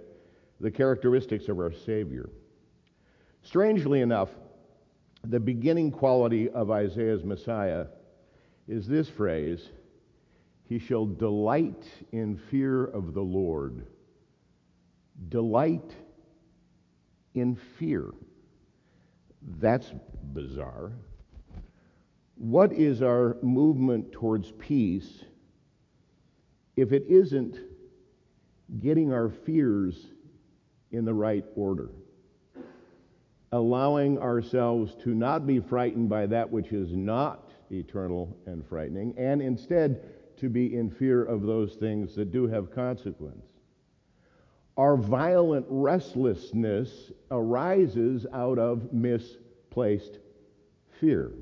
the 0.61 0.71
characteristics 0.71 1.49
of 1.49 1.59
our 1.59 1.73
Savior. 1.73 2.31
Strangely 3.43 4.01
enough, 4.01 4.31
the 5.25 5.41
beginning 5.41 5.91
quality 5.91 6.49
of 6.51 6.71
Isaiah's 6.71 7.25
Messiah 7.25 7.87
is 8.69 8.87
this 8.87 9.09
phrase 9.09 9.71
He 10.65 10.79
shall 10.79 11.07
delight 11.07 11.85
in 12.13 12.37
fear 12.37 12.85
of 12.85 13.15
the 13.15 13.23
Lord. 13.23 13.87
Delight 15.29 15.95
in 17.35 17.57
fear. 17.79 18.11
That's 19.43 19.93
bizarre. 20.33 20.93
What 22.37 22.73
is 22.73 23.03
our 23.03 23.37
movement 23.43 24.13
towards 24.13 24.53
peace? 24.53 25.25
if 26.77 26.93
it 26.93 27.05
isn't 27.09 27.59
getting 28.81 29.13
our 29.13 29.31
fears 29.31 30.07
in 30.91 31.05
the 31.05 31.15
right 31.15 31.45
order, 31.55 31.91
allowing 33.53 34.19
ourselves 34.19 34.95
to 35.03 35.15
not 35.15 35.47
be 35.47 35.59
frightened 35.59 36.09
by 36.09 36.27
that 36.27 36.51
which 36.51 36.73
is 36.73 36.95
not 36.95 37.51
eternal 37.71 38.37
and 38.47 38.67
frightening, 38.67 39.15
and 39.17 39.41
instead 39.41 40.37
to 40.37 40.51
be 40.51 40.77
in 40.77 40.91
fear 40.91 41.25
of 41.25 41.43
those 41.43 41.75
things 41.77 42.15
that 42.15 42.31
do 42.31 42.47
have 42.47 42.71
consequence. 42.71 43.47
Our 44.77 44.97
violent 44.97 45.67
restlessness 45.69 47.11
arises 47.31 48.27
out 48.33 48.59
of 48.59 48.93
misplaced 48.93 50.19
fear. 51.01 51.33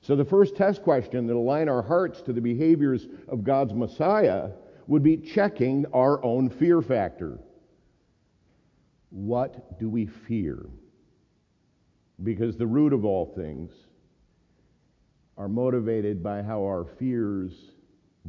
So, 0.00 0.16
the 0.16 0.24
first 0.24 0.56
test 0.56 0.82
question 0.82 1.26
that 1.26 1.36
align 1.36 1.68
our 1.68 1.82
hearts 1.82 2.22
to 2.22 2.32
the 2.32 2.40
behaviors 2.40 3.06
of 3.28 3.44
God's 3.44 3.74
Messiah 3.74 4.50
would 4.86 5.02
be 5.02 5.16
checking 5.16 5.86
our 5.92 6.22
own 6.24 6.48
fear 6.48 6.82
factor. 6.82 7.38
What 9.10 9.78
do 9.78 9.88
we 9.88 10.06
fear? 10.06 10.66
Because 12.22 12.56
the 12.56 12.66
root 12.66 12.92
of 12.92 13.04
all 13.04 13.26
things 13.26 13.70
are 15.36 15.48
motivated 15.48 16.22
by 16.22 16.42
how 16.42 16.62
our 16.62 16.84
fears 16.98 17.52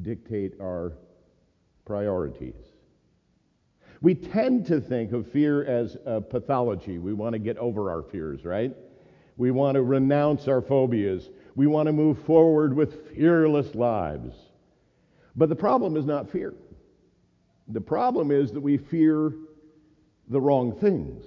dictate 0.01 0.53
our 0.62 0.93
priorities. 1.86 2.72
We 4.03 4.15
tend 4.15 4.65
to 4.65 4.81
think 4.81 5.13
of 5.13 5.31
fear 5.31 5.63
as 5.63 5.95
a 6.05 6.19
pathology. 6.19 6.98
We 6.98 7.13
want 7.13 7.33
to 7.33 7.39
get 7.39 7.57
over 7.57 7.89
our 7.89 8.03
fears, 8.03 8.43
right? 8.43 8.75
We 9.38 9.50
want 9.50 9.75
to 9.75 9.81
renounce 9.81 10.50
our 10.50 10.62
phobias. 10.62 11.29
We 11.55 11.67
want 11.67 11.88
to 11.88 11.93
move 11.93 12.22
forward 12.25 12.75
with 12.75 13.15
fearless 13.15 13.74
lives. 13.74 14.36
But 15.38 15.48
the 15.48 15.55
problem 15.55 15.95
is 15.95 16.05
not 16.05 16.29
fear. 16.29 16.53
The 17.69 17.79
problem 17.79 18.29
is 18.29 18.51
that 18.51 18.60
we 18.60 18.77
fear 18.77 19.31
the 20.27 20.41
wrong 20.41 20.77
things. 20.79 21.24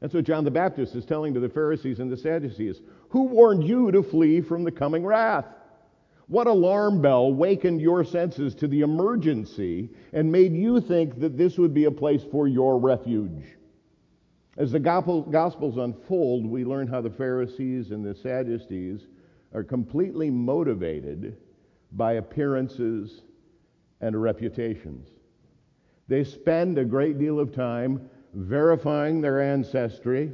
That's 0.00 0.14
what 0.14 0.24
John 0.24 0.42
the 0.42 0.50
Baptist 0.50 0.96
is 0.96 1.04
telling 1.04 1.32
to 1.34 1.38
the 1.38 1.48
Pharisees 1.48 2.00
and 2.00 2.10
the 2.10 2.16
Sadducees. 2.16 2.80
Who 3.10 3.22
warned 3.28 3.62
you 3.62 3.92
to 3.92 4.02
flee 4.02 4.40
from 4.40 4.64
the 4.64 4.72
coming 4.72 5.06
wrath? 5.06 5.46
What 6.28 6.46
alarm 6.46 7.02
bell 7.02 7.32
wakened 7.32 7.80
your 7.80 8.04
senses 8.04 8.54
to 8.56 8.68
the 8.68 8.80
emergency 8.80 9.90
and 10.12 10.30
made 10.30 10.52
you 10.54 10.80
think 10.80 11.18
that 11.20 11.36
this 11.36 11.58
would 11.58 11.74
be 11.74 11.84
a 11.84 11.90
place 11.90 12.22
for 12.30 12.48
your 12.48 12.78
refuge? 12.78 13.56
As 14.56 14.72
the 14.72 14.80
Gospels 14.80 15.78
unfold, 15.78 16.46
we 16.46 16.64
learn 16.64 16.86
how 16.86 17.00
the 17.00 17.10
Pharisees 17.10 17.90
and 17.90 18.04
the 18.04 18.14
Sadducees 18.14 19.08
are 19.54 19.64
completely 19.64 20.30
motivated 20.30 21.36
by 21.92 22.14
appearances 22.14 23.22
and 24.00 24.20
reputations. 24.20 25.08
They 26.08 26.24
spend 26.24 26.78
a 26.78 26.84
great 26.84 27.18
deal 27.18 27.40
of 27.40 27.54
time 27.54 28.08
verifying 28.34 29.20
their 29.20 29.40
ancestry. 29.40 30.32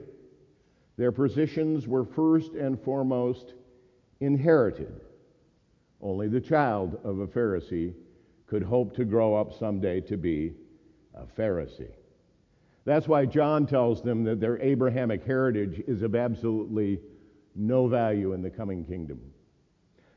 Their 0.97 1.13
positions 1.13 1.87
were 1.87 2.05
first 2.05 2.53
and 2.55 2.81
foremost 2.81 3.55
inherited. 4.21 5.01
Only 6.01 6.29
the 6.29 6.41
child 6.41 6.99
of 7.05 7.19
a 7.19 7.27
Pharisee 7.27 7.95
could 8.47 8.63
hope 8.63 8.95
to 8.97 9.05
grow 9.05 9.35
up 9.35 9.53
someday 9.53 10.01
to 10.03 10.17
be 10.17 10.55
a 11.15 11.25
Pharisee. 11.25 11.93
That's 12.85 13.09
why 13.09 13.27
John 13.27 13.67
tells 13.67 14.03
them 14.03 14.25
that 14.25 14.41
their 14.41 14.61
Abrahamic 14.63 15.25
heritage 15.25 15.83
is 15.87 16.03
of 16.03 16.15
absolutely 16.15 17.01
no 17.55 17.89
value 17.89 18.33
in 18.33 18.41
the 18.41 18.51
coming 18.51 18.85
kingdom. 18.85 19.21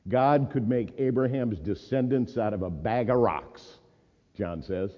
God 0.07 0.49
could 0.51 0.67
make 0.67 0.93
Abraham's 0.97 1.59
descendants 1.59 2.37
out 2.37 2.53
of 2.53 2.61
a 2.61 2.69
bag 2.69 3.09
of 3.09 3.17
rocks, 3.17 3.79
John 4.35 4.61
says. 4.61 4.91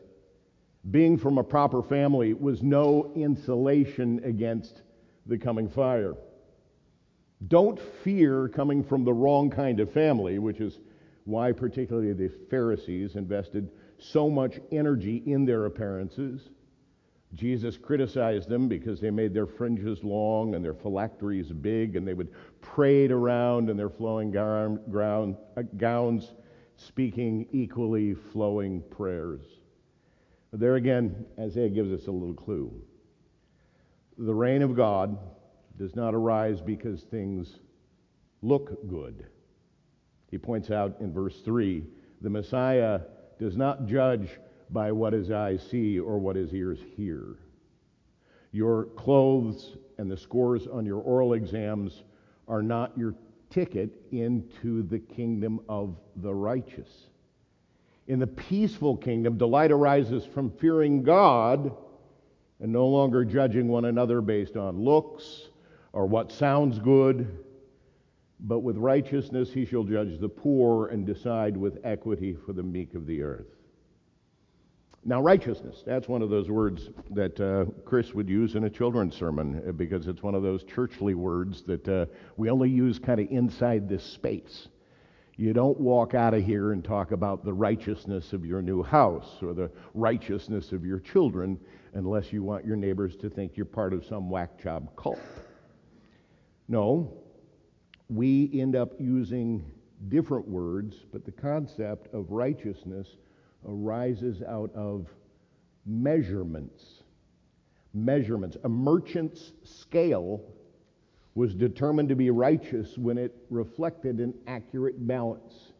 Being 0.91 1.17
from 1.17 1.37
a 1.37 1.43
proper 1.43 1.81
family 1.81 2.33
was 2.33 2.61
no 2.61 3.11
insulation 3.15 4.21
against 4.23 4.83
the 5.25 5.37
coming 5.37 5.69
fire. 5.69 6.13
Don't 7.47 7.79
fear 7.79 8.47
coming 8.47 8.83
from 8.83 9.03
the 9.03 9.13
wrong 9.13 9.49
kind 9.49 9.79
of 9.79 9.91
family, 9.91 10.39
which 10.39 10.59
is 10.59 10.79
why, 11.25 11.51
particularly, 11.51 12.13
the 12.13 12.29
Pharisees 12.49 13.15
invested 13.15 13.71
so 13.97 14.29
much 14.29 14.59
energy 14.71 15.23
in 15.25 15.45
their 15.45 15.65
appearances 15.65 16.49
Jesus 17.35 17.77
criticized 17.77 18.47
them 18.47 18.67
because 18.67 18.99
they 18.99 19.09
made 19.09 19.33
their 19.33 19.47
fringes 19.47 20.03
long 20.03 20.53
and 20.55 20.63
their 20.63 20.73
phylacteries 20.73 21.51
big, 21.51 21.95
and 21.95 22.07
they 22.07 22.13
would 22.13 22.31
parade 22.61 23.11
around 23.11 23.69
in 23.69 23.77
their 23.77 23.89
flowing 23.89 24.31
gown, 24.31 24.79
uh, 25.57 25.61
gowns, 25.77 26.33
speaking 26.75 27.47
equally 27.51 28.13
flowing 28.13 28.83
prayers. 28.91 29.41
There 30.51 30.75
again, 30.75 31.25
Isaiah 31.39 31.69
gives 31.69 31.91
us 31.91 32.07
a 32.07 32.11
little 32.11 32.35
clue. 32.35 32.71
The 34.17 34.33
reign 34.33 34.61
of 34.61 34.75
God 34.75 35.17
does 35.77 35.95
not 35.95 36.13
arise 36.13 36.61
because 36.61 37.01
things 37.03 37.59
look 38.41 38.87
good. 38.87 39.25
He 40.29 40.37
points 40.37 40.71
out 40.71 40.95
in 40.99 41.13
verse 41.13 41.39
3 41.43 41.83
the 42.21 42.29
Messiah 42.29 43.01
does 43.39 43.57
not 43.57 43.85
judge 43.85 44.29
by 44.69 44.91
what 44.91 45.13
his 45.13 45.29
eyes 45.29 45.65
see 45.69 45.99
or 45.99 46.17
what 46.17 46.35
his 46.35 46.53
ears 46.53 46.79
hear. 46.95 47.37
Your 48.51 48.85
clothes 48.95 49.77
and 49.97 50.09
the 50.09 50.17
scores 50.17 50.67
on 50.67 50.85
your 50.85 50.99
oral 50.99 51.33
exams 51.33 52.03
are 52.47 52.61
not 52.61 52.97
your 52.97 53.15
ticket 53.49 53.91
into 54.11 54.83
the 54.83 54.99
kingdom 54.99 55.59
of 55.69 55.97
the 56.17 56.33
righteous. 56.33 57.07
In 58.07 58.19
the 58.19 58.27
peaceful 58.27 58.97
kingdom, 58.97 59.37
delight 59.37 59.71
arises 59.71 60.25
from 60.25 60.49
fearing 60.49 61.03
God 61.03 61.75
and 62.59 62.71
no 62.71 62.87
longer 62.87 63.23
judging 63.23 63.67
one 63.67 63.85
another 63.85 64.21
based 64.21 64.57
on 64.57 64.79
looks 64.79 65.49
or 65.93 66.05
what 66.05 66.31
sounds 66.31 66.79
good. 66.79 67.39
But 68.39 68.59
with 68.59 68.77
righteousness 68.77 69.53
he 69.53 69.65
shall 69.65 69.83
judge 69.83 70.19
the 70.19 70.27
poor 70.27 70.87
and 70.87 71.05
decide 71.05 71.55
with 71.55 71.79
equity 71.85 72.35
for 72.45 72.51
the 72.51 72.63
meek 72.63 72.93
of 72.93 73.07
the 73.07 73.21
earth. 73.21 73.47
Now, 75.05 75.21
righteousness, 75.21 75.83
that's 75.85 76.07
one 76.07 76.21
of 76.21 76.29
those 76.29 76.49
words 76.49 76.89
that 77.11 77.39
uh, 77.39 77.65
Chris 77.83 78.13
would 78.13 78.29
use 78.29 78.55
in 78.55 78.63
a 78.63 78.69
children's 78.69 79.15
sermon 79.15 79.61
uh, 79.67 79.73
because 79.73 80.07
it's 80.07 80.23
one 80.23 80.33
of 80.33 80.43
those 80.43 80.63
churchly 80.63 81.13
words 81.13 81.61
that 81.63 81.87
uh, 81.87 82.05
we 82.37 82.49
only 82.49 82.69
use 82.69 82.99
kind 82.99 83.19
of 83.19 83.27
inside 83.29 83.89
this 83.89 84.03
space. 84.03 84.69
You 85.35 85.51
don't 85.51 85.77
walk 85.79 86.13
out 86.13 86.33
of 86.33 86.45
here 86.45 86.71
and 86.71 86.83
talk 86.83 87.11
about 87.11 87.43
the 87.43 87.53
righteousness 87.53 88.31
of 88.31 88.45
your 88.45 88.61
new 88.61 88.81
house 88.81 89.39
or 89.41 89.53
the 89.53 89.71
righteousness 89.93 90.71
of 90.71 90.85
your 90.85 90.99
children 90.99 91.59
unless 91.95 92.31
you 92.31 92.41
want 92.41 92.65
your 92.65 92.77
neighbors 92.77 93.17
to 93.17 93.29
think 93.29 93.57
you're 93.57 93.65
part 93.65 93.93
of 93.93 94.05
some 94.05 94.29
whack 94.29 94.61
job 94.61 94.89
cult. 94.95 95.19
No, 96.67 97.13
we 98.09 98.49
end 98.53 98.75
up 98.75 98.93
using 98.99 99.65
different 100.09 100.47
words, 100.47 100.95
but 101.11 101.25
the 101.25 101.31
concept 101.31 102.13
of 102.13 102.31
righteousness 102.31 103.07
arises 103.67 104.41
out 104.41 104.71
of 104.75 105.07
measurements. 105.85 107.03
Measurements. 107.93 108.57
A 108.63 108.69
merchant's 108.69 109.53
scale 109.63 110.41
was 111.35 111.53
determined 111.53 112.09
to 112.09 112.15
be 112.15 112.29
righteous 112.29 112.97
when 112.97 113.17
it 113.17 113.35
reflected 113.49 114.19
an 114.19 114.33
accurate 114.47 115.07
balance. 115.07 115.73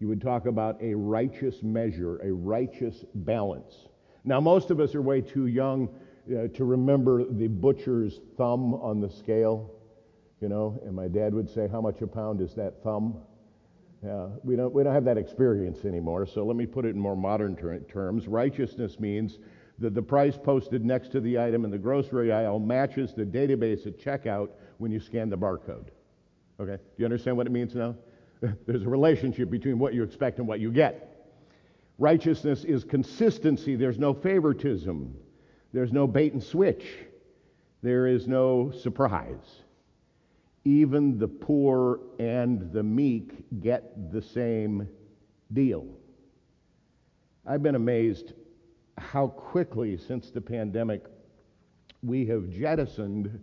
You 0.00 0.08
would 0.08 0.20
talk 0.20 0.46
about 0.46 0.80
a 0.80 0.94
righteous 0.94 1.62
measure, 1.62 2.18
a 2.18 2.32
righteous 2.32 3.04
balance. 3.14 3.88
Now, 4.24 4.40
most 4.40 4.70
of 4.70 4.80
us 4.80 4.94
are 4.94 5.02
way 5.02 5.20
too 5.20 5.46
young 5.46 5.88
uh, 6.28 6.48
to 6.48 6.64
remember 6.64 7.24
the 7.24 7.48
butcher's 7.48 8.20
thumb 8.36 8.74
on 8.74 9.00
the 9.00 9.10
scale, 9.10 9.70
you 10.40 10.48
know, 10.48 10.80
and 10.84 10.94
my 10.94 11.08
dad 11.08 11.34
would 11.34 11.50
say, 11.50 11.68
How 11.70 11.80
much 11.80 12.00
a 12.02 12.06
pound 12.06 12.40
is 12.40 12.54
that 12.54 12.82
thumb? 12.82 13.16
Yeah, 14.04 14.28
we 14.44 14.54
don't, 14.54 14.72
we 14.72 14.84
don't 14.84 14.94
have 14.94 15.04
that 15.06 15.18
experience 15.18 15.84
anymore, 15.84 16.24
so 16.24 16.44
let 16.44 16.56
me 16.56 16.66
put 16.66 16.84
it 16.84 16.90
in 16.90 17.00
more 17.00 17.16
modern 17.16 17.56
ter- 17.56 17.80
terms. 17.80 18.28
Righteousness 18.28 19.00
means 19.00 19.38
that 19.80 19.94
the 19.94 20.02
price 20.02 20.38
posted 20.40 20.84
next 20.84 21.10
to 21.12 21.20
the 21.20 21.38
item 21.38 21.64
in 21.64 21.70
the 21.70 21.78
grocery 21.78 22.32
aisle 22.32 22.60
matches 22.60 23.12
the 23.12 23.24
database 23.24 23.86
at 23.86 23.98
checkout 23.98 24.50
when 24.78 24.92
you 24.92 25.00
scan 25.00 25.28
the 25.28 25.36
barcode. 25.36 25.88
Okay? 26.60 26.76
Do 26.76 26.94
you 26.96 27.04
understand 27.04 27.36
what 27.36 27.46
it 27.46 27.52
means 27.52 27.74
now? 27.74 27.96
There's 28.66 28.84
a 28.84 28.88
relationship 28.88 29.50
between 29.50 29.80
what 29.80 29.94
you 29.94 30.04
expect 30.04 30.38
and 30.38 30.46
what 30.46 30.60
you 30.60 30.70
get. 30.70 31.26
Righteousness 31.98 32.62
is 32.62 32.84
consistency. 32.84 33.74
There's 33.74 33.98
no 33.98 34.14
favoritism. 34.14 35.16
There's 35.72 35.92
no 35.92 36.06
bait 36.06 36.32
and 36.34 36.42
switch. 36.42 36.84
There 37.82 38.06
is 38.06 38.28
no 38.28 38.70
surprise 38.70 39.62
even 40.64 41.18
the 41.18 41.28
poor 41.28 42.00
and 42.18 42.72
the 42.72 42.82
meek 42.82 43.32
get 43.60 44.12
the 44.12 44.22
same 44.22 44.88
deal. 45.52 45.86
I've 47.46 47.62
been 47.62 47.74
amazed 47.74 48.32
how 48.98 49.28
quickly 49.28 49.96
since 49.96 50.30
the 50.30 50.40
pandemic 50.40 51.04
we 52.02 52.26
have 52.26 52.50
jettisoned 52.50 53.42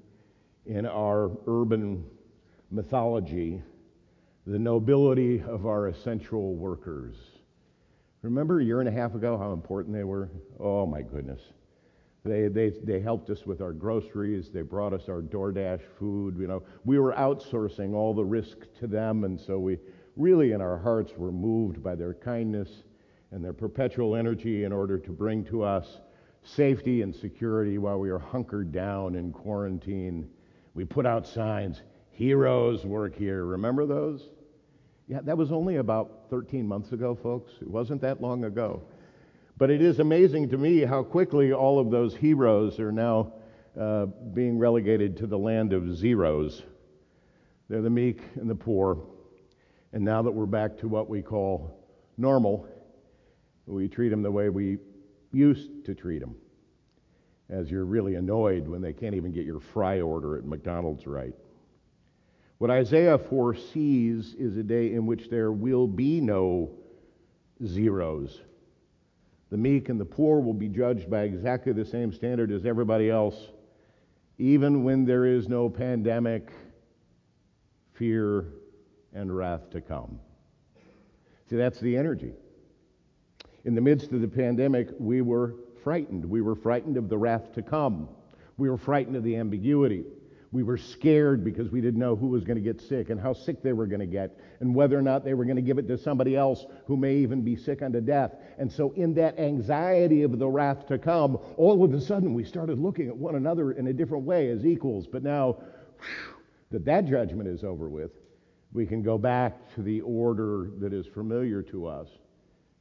in 0.66 0.86
our 0.86 1.32
urban 1.48 2.06
mythology 2.72 3.62
the 4.48 4.60
nobility 4.60 5.42
of 5.42 5.66
our 5.66 5.88
essential 5.88 6.56
workers. 6.56 7.16
Remember 8.22 8.60
a 8.60 8.64
year 8.64 8.80
and 8.80 8.90
a 8.90 8.92
half 8.92 9.16
ago 9.16 9.38
how 9.38 9.54
important 9.54 9.96
they 9.96 10.04
were? 10.04 10.30
Oh 10.60 10.86
my 10.86 11.02
goodness. 11.02 11.42
They, 12.26 12.48
they, 12.48 12.72
they 12.84 13.00
helped 13.00 13.30
us 13.30 13.46
with 13.46 13.62
our 13.62 13.72
groceries. 13.72 14.50
They 14.50 14.64
brought 14.64 14.94
us 14.94 15.10
our 15.10 15.22
DoorDash 15.22 15.82
food. 16.00 16.38
You 16.40 16.48
know, 16.48 16.64
we 16.84 16.98
were 16.98 17.14
outsourcing 17.14 17.94
all 17.94 18.16
the 18.16 18.26
risk 18.26 18.58
to 18.80 18.88
them, 18.88 19.26
and 19.26 19.40
so 19.40 19.60
we 19.60 19.78
really, 20.18 20.54
in 20.54 20.60
our 20.60 20.78
hearts, 20.78 21.14
were 21.16 21.32
moved 21.32 21.84
by 21.84 21.94
their 21.94 22.16
kindness 22.16 22.84
and 23.32 23.46
their 23.46 23.54
perpetual 23.54 24.16
energy 24.16 24.64
in 24.64 24.72
order 24.72 24.98
to 24.98 25.12
bring 25.12 25.46
to 25.46 25.62
us 25.62 26.00
safety 26.42 27.04
and 27.04 27.16
security 27.16 27.78
while 27.78 28.00
we 28.00 28.12
were 28.12 28.20
hunkered 28.20 28.72
down 28.72 29.14
in 29.14 29.32
quarantine. 29.32 30.28
We 30.74 30.84
put 30.84 31.06
out 31.06 31.28
signs, 31.28 31.84
heroes 32.10 32.86
work 32.86 33.16
here. 33.16 33.46
Remember 33.46 33.86
those? 33.86 34.30
Yeah, 35.08 35.20
that 35.22 35.38
was 35.38 35.52
only 35.52 35.76
about 35.76 36.24
13 36.32 36.68
months 36.68 36.92
ago, 36.92 37.14
folks. 37.14 37.52
It 37.62 37.70
wasn't 37.70 38.02
that 38.02 38.20
long 38.20 38.46
ago. 38.46 38.82
But 39.58 39.70
it 39.70 39.82
is 39.82 40.00
amazing 40.00 40.50
to 40.50 40.58
me 40.58 40.82
how 40.82 41.04
quickly 41.04 41.54
all 41.54 41.80
of 41.80 41.90
those 41.90 42.14
heroes 42.14 42.78
are 42.80 42.92
now 42.92 43.34
uh, 43.80 44.06
being 44.06 44.58
relegated 44.58 45.16
to 45.18 45.28
the 45.28 45.38
land 45.38 45.72
of 45.72 45.96
zeros. 45.96 46.64
They're 47.70 47.82
the 47.82 47.90
meek 47.90 48.22
and 48.36 48.50
the 48.50 48.56
poor. 48.56 49.00
And 49.94 50.04
now 50.04 50.22
that 50.22 50.32
we're 50.32 50.46
back 50.46 50.78
to 50.80 50.90
what 50.90 51.10
we 51.10 51.22
call 51.22 51.86
normal, 52.18 52.68
we 53.66 53.88
treat 53.88 54.10
them 54.10 54.22
the 54.22 54.32
way 54.32 54.50
we 54.50 54.78
used 55.32 55.86
to 55.86 55.96
treat 55.96 56.20
them. 56.20 56.36
As 57.50 57.72
you're 57.72 57.86
really 57.86 58.16
annoyed 58.16 58.68
when 58.68 58.82
they 58.82 58.92
can't 58.92 59.16
even 59.16 59.32
get 59.32 59.46
your 59.46 59.62
fry 59.62 60.02
order 60.02 60.38
at 60.38 60.46
McDonald's 60.46 61.08
right. 61.08 61.34
What 62.58 62.72
Isaiah 62.72 63.18
foresees 63.18 64.36
is 64.38 64.58
a 64.58 64.64
day 64.64 64.94
in 64.94 65.06
which 65.06 65.30
there 65.30 65.52
will 65.52 65.88
be 65.88 66.20
no 66.20 66.72
zeros. 67.66 68.42
The 69.56 69.62
meek 69.62 69.88
and 69.88 69.98
the 69.98 70.04
poor 70.04 70.42
will 70.42 70.54
be 70.54 70.68
judged 70.68 71.10
by 71.10 71.22
exactly 71.22 71.72
the 71.72 71.86
same 71.86 72.12
standard 72.12 72.52
as 72.52 72.66
everybody 72.66 73.10
else, 73.10 73.52
even 74.38 74.84
when 74.84 75.06
there 75.06 75.26
is 75.26 75.48
no 75.48 75.70
pandemic, 75.70 76.52
fear, 77.94 78.48
and 79.14 79.34
wrath 79.34 79.70
to 79.70 79.80
come. 79.80 80.20
See, 81.50 81.56
that's 81.56 81.80
the 81.80 81.96
energy. 81.96 82.34
In 83.64 83.76
the 83.76 83.80
midst 83.80 84.12
of 84.12 84.20
the 84.20 84.28
pandemic, 84.28 84.90
we 85.00 85.22
were 85.22 85.56
frightened. 85.86 86.26
We 86.26 86.42
were 86.42 86.58
frightened 86.58 86.98
of 86.98 87.08
the 87.08 87.18
wrath 87.18 87.54
to 87.54 87.62
come. 87.62 88.10
We 88.58 88.70
were 88.70 88.78
frightened 88.78 89.16
of 89.16 89.24
the 89.24 89.38
ambiguity. 89.38 90.04
We 90.52 90.64
were 90.64 90.78
scared 90.78 91.44
because 91.44 91.72
we 91.72 91.82
didn't 91.82 92.00
know 92.00 92.16
who 92.16 92.28
was 92.28 92.44
going 92.44 92.56
to 92.56 92.62
get 92.62 92.80
sick 92.82 93.10
and 93.10 93.20
how 93.20 93.34
sick 93.34 93.62
they 93.62 93.74
were 93.74 93.88
going 93.88 94.00
to 94.00 94.06
get 94.06 94.40
and 94.60 94.74
whether 94.74 94.98
or 94.98 95.02
not 95.02 95.26
they 95.26 95.34
were 95.34 95.46
going 95.46 95.58
to 95.58 95.62
give 95.62 95.78
it 95.78 95.88
to 95.88 95.98
somebody 95.98 96.36
else 96.36 96.66
who 96.86 96.96
may 96.96 97.16
even 97.16 97.42
be 97.42 97.56
sick 97.56 97.82
unto 97.82 98.02
death. 98.02 98.36
And 98.58 98.72
so, 98.72 98.92
in 98.92 99.14
that 99.16 99.40
anxiety 99.40 100.24
of 100.24 100.38
the 100.40 100.48
wrath 100.48 100.88
to 100.88 100.98
come, 100.98 101.38
all 101.58 101.84
of 101.84 101.94
a 101.94 102.02
sudden 102.02 102.34
we 102.34 102.44
started 102.44 102.80
looking 102.80 103.08
at 103.08 103.18
one 103.18 103.36
another 103.36 103.72
in 103.72 103.88
a 103.88 103.94
different 103.94 104.24
way 104.24 104.50
as 104.50 104.66
equals. 104.66 105.08
But 105.08 105.24
now 105.24 105.54
whew, 106.00 106.36
that 106.72 106.86
that 106.86 107.06
judgment 107.06 107.50
is 107.50 107.64
over 107.64 107.90
with, 107.90 108.12
we 108.74 108.86
can 108.86 109.02
go 109.02 109.18
back 109.18 109.74
to 109.76 109.82
the 109.82 110.02
order 110.02 110.70
that 110.80 110.94
is 110.94 111.08
familiar 111.08 111.62
to 111.64 111.88
us, 111.88 112.08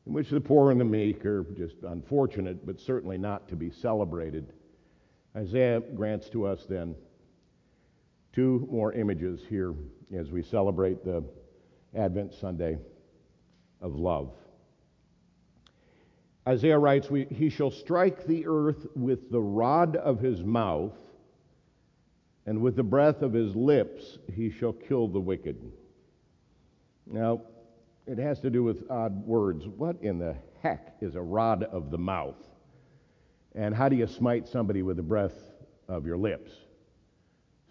in 0.07 0.13
which 0.13 0.29
the 0.29 0.41
poor 0.41 0.71
and 0.71 0.81
the 0.81 0.85
meek 0.85 1.25
are 1.25 1.45
just 1.57 1.77
unfortunate, 1.83 2.67
but 2.67 2.81
certainly 2.81 3.19
not 3.19 3.49
to 3.49 3.57
be 3.57 3.71
celebrated. 3.71 4.53
Isaiah 5.37 5.81
grants 5.81 6.29
to 6.31 6.47
us 6.47 6.67
then 6.69 6.95
two 8.35 8.67
more 8.71 8.93
images 8.93 9.41
here 9.49 9.75
as 10.17 10.31
we 10.31 10.43
celebrate 10.43 11.05
the 11.05 11.23
Advent 11.97 12.35
Sunday 12.35 12.79
of 13.81 13.95
love. 13.95 14.33
Isaiah 16.47 16.79
writes, 16.79 17.09
He 17.31 17.49
shall 17.49 17.71
strike 17.71 18.27
the 18.27 18.47
earth 18.47 18.87
with 18.97 19.31
the 19.31 19.41
rod 19.41 19.97
of 19.97 20.19
his 20.19 20.43
mouth, 20.43 20.97
and 22.45 22.61
with 22.61 22.77
the 22.77 22.83
breath 22.83 23.23
of 23.23 23.33
his 23.33 23.55
lips 23.55 24.19
he 24.35 24.51
shall 24.51 24.73
kill 24.73 25.09
the 25.09 25.21
wicked. 25.21 25.57
Now, 27.07 27.43
it 28.07 28.19
has 28.19 28.41
to 28.41 28.51
do 28.51 28.63
with 28.63 28.91
odd 28.91 29.25
words. 29.27 29.67
What 29.67 29.97
in 30.03 30.19
the 30.19 30.37
heck 30.61 30.97
is 31.01 31.15
a 31.15 31.23
rod 31.23 31.63
of 31.63 31.91
the 31.91 31.99
mouth? 31.99 32.37
And 33.55 33.75
how 33.75 33.89
do 33.89 33.97
you 33.97 34.07
smite 34.07 34.49
somebody 34.49 34.83
with 34.83 34.97
the 34.97 35.03
breath 35.03 35.53
of 35.89 36.05
your 36.05 36.19
lips? 36.19 36.51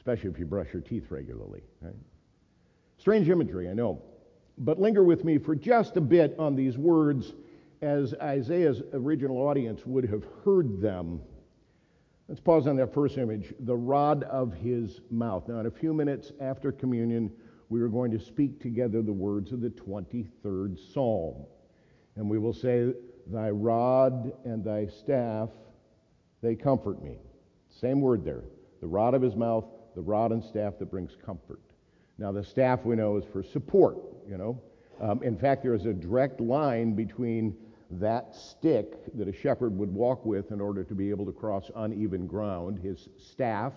Especially 0.04 0.30
if 0.30 0.38
you 0.38 0.46
brush 0.46 0.68
your 0.74 0.82
teeth 0.82 1.06
regularly. 1.10 1.62
Right? 1.80 1.96
Strange 2.98 3.30
imagery, 3.30 3.70
I 3.70 3.74
know. 3.74 4.02
But 4.58 4.78
linger 4.78 5.02
with 5.02 5.24
me 5.24 5.38
for 5.38 5.56
just 5.56 5.96
a 5.96 6.02
bit 6.02 6.36
on 6.38 6.58
these 6.58 6.78
words 6.78 7.32
as 7.82 8.13
Isaiah's 8.22 8.82
original 8.92 9.38
audience 9.38 9.86
would 9.86 10.04
have 10.10 10.26
heard 10.44 10.82
them. 10.82 11.22
Let's 12.28 12.42
pause 12.42 12.68
on 12.68 12.76
that 12.76 12.94
first 12.94 13.18
image 13.18 13.54
the 13.62 13.78
rod 13.78 14.24
of 14.24 14.54
his 14.54 15.00
mouth. 15.10 15.48
Now, 15.48 15.62
in 15.62 15.68
a 15.68 15.72
few 15.72 15.94
minutes 15.94 16.34
after 16.42 16.74
communion, 16.74 17.32
we 17.70 17.80
are 17.80 17.88
going 17.88 18.12
to 18.12 18.20
speak 18.20 18.62
together 18.62 19.02
the 19.02 19.13
words 19.13 19.54
of 19.54 19.62
the 19.62 19.70
23rd 19.70 20.78
Psalm. 20.94 21.46
And 22.18 22.30
we 22.30 22.39
will 22.39 22.54
say, 22.54 22.94
Thy 23.28 23.52
rod 23.52 24.34
and 24.44 24.66
thy 24.66 24.88
staff, 24.88 25.48
they 26.42 26.56
comfort 26.56 27.02
me. 27.02 27.20
Same 27.70 28.02
word 28.02 28.26
there. 28.26 28.44
The 28.82 28.88
rod 28.88 29.13
of 29.13 29.22
his 29.22 29.38
mouth, 29.38 29.63
the 29.95 30.01
rod 30.01 30.32
and 30.32 30.43
staff 30.43 30.79
that 30.79 30.91
brings 30.91 31.15
comfort. 31.25 31.62
Now, 32.17 32.32
the 32.32 32.43
staff 32.43 32.86
we 32.86 32.95
know 32.95 33.17
is 33.17 33.23
for 33.32 33.43
support, 33.43 33.97
you 34.27 34.38
know. 34.38 34.62
Um, 35.01 35.23
in 35.23 35.38
fact, 35.38 35.63
there 35.63 35.73
is 35.73 35.86
a 35.86 35.93
direct 35.93 36.39
line 36.39 36.93
between 36.93 37.56
that 37.99 38.36
stick 38.36 38.93
that 39.15 39.27
a 39.27 39.34
shepherd 39.34 39.77
would 39.77 39.93
walk 39.93 40.25
with 40.25 40.51
in 40.51 40.62
order 40.62 40.84
to 40.84 40.95
be 40.95 41.10
able 41.10 41.25
to 41.25 41.32
cross 41.32 41.69
uneven 41.75 42.27
ground, 42.27 42.79
his 42.79 43.10
staff 43.17 43.73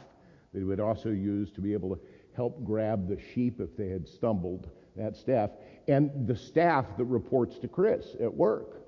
that 0.52 0.58
he 0.58 0.64
would 0.64 0.80
also 0.80 1.10
use 1.10 1.50
to 1.52 1.60
be 1.60 1.72
able 1.72 1.94
to 1.94 2.00
help 2.34 2.64
grab 2.64 3.08
the 3.08 3.18
sheep 3.34 3.60
if 3.60 3.76
they 3.76 3.88
had 3.88 4.06
stumbled, 4.06 4.70
that 4.96 5.16
staff, 5.16 5.50
and 5.88 6.10
the 6.26 6.36
staff 6.36 6.84
that 6.96 7.04
reports 7.04 7.58
to 7.58 7.68
Chris 7.68 8.16
at 8.20 8.32
work. 8.32 8.82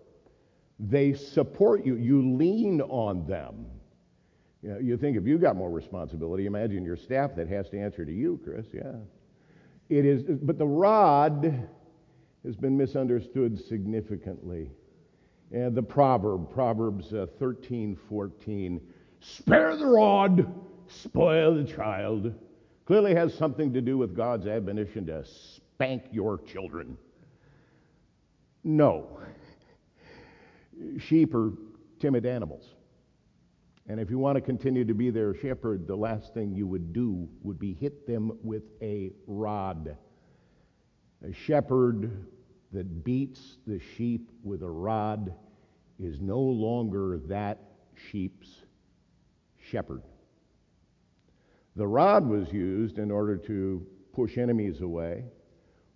They 0.79 1.13
support 1.13 1.85
you, 1.85 1.97
you 1.97 2.37
lean 2.37 2.81
on 2.83 3.27
them. 3.27 3.67
You, 4.63 4.71
know, 4.71 4.79
you 4.79 4.97
think 4.97 5.17
if 5.17 5.27
you 5.27 5.39
got 5.39 5.57
more 5.57 5.71
responsibility, 5.71 6.47
imagine 6.47 6.85
your 6.85 6.97
staff 6.97 7.35
that 7.37 7.49
has 7.49 7.71
to 7.71 7.79
answer 7.79 8.05
to 8.05 8.13
you, 8.13 8.41
Chris. 8.43 8.67
Yeah. 8.73 8.97
It 9.89 10.05
is, 10.05 10.23
but 10.43 10.59
the 10.59 10.67
rod 10.67 11.69
has 12.45 12.57
been 12.57 12.77
misunderstood 12.77 13.59
significantly. 13.67 14.71
And 15.51 15.75
the 15.75 15.83
proverb, 15.83 16.53
Proverbs 16.53 17.13
uh, 17.13 17.27
13, 17.39 17.97
14, 18.09 18.81
spare 19.21 19.77
the 19.77 19.87
rod, 19.87 20.53
spoil 20.89 21.55
the 21.55 21.65
child, 21.65 22.35
clearly 22.85 23.15
has 23.15 23.33
something 23.33 23.73
to 23.73 23.81
do 23.81 23.97
with 23.97 24.15
God's 24.15 24.47
admonition 24.47 25.07
to 25.07 25.25
spank 25.25 26.05
your 26.11 26.39
children. 26.39 26.99
No. 28.63 29.21
Sheep 30.99 31.35
are 31.35 31.53
timid 31.99 32.27
animals. 32.27 32.75
And 33.89 33.99
if 33.99 34.11
you 34.11 34.19
want 34.19 34.37
to 34.37 34.43
continue 34.43 34.85
to 34.85 34.95
be 34.95 35.09
their 35.09 35.35
shepherd, 35.35 35.87
the 35.87 35.97
last 35.97 36.35
thing 36.35 36.55
you 36.55 36.67
would 36.67 36.93
do 36.93 37.27
would 37.43 37.59
be 37.59 37.73
hit 37.73 38.07
them 38.07 38.39
with 38.43 38.65
a 38.83 39.13
rod. 39.27 39.97
A 41.27 41.33
shepherd 41.33 42.27
that 42.73 43.03
beats 43.03 43.57
the 43.67 43.81
sheep 43.97 44.31
with 44.45 44.63
a 44.63 44.69
rod 44.69 45.35
is 45.99 46.21
no 46.21 46.39
longer 46.39 47.19
that 47.27 47.59
sheep's 48.11 48.49
shepherd. 49.71 50.03
The 51.75 51.87
rod 51.87 52.29
was 52.29 52.53
used 52.53 52.99
in 52.99 53.11
order 53.11 53.39
to 53.39 53.87
push 54.13 54.37
enemies 54.37 54.83
away 54.83 55.25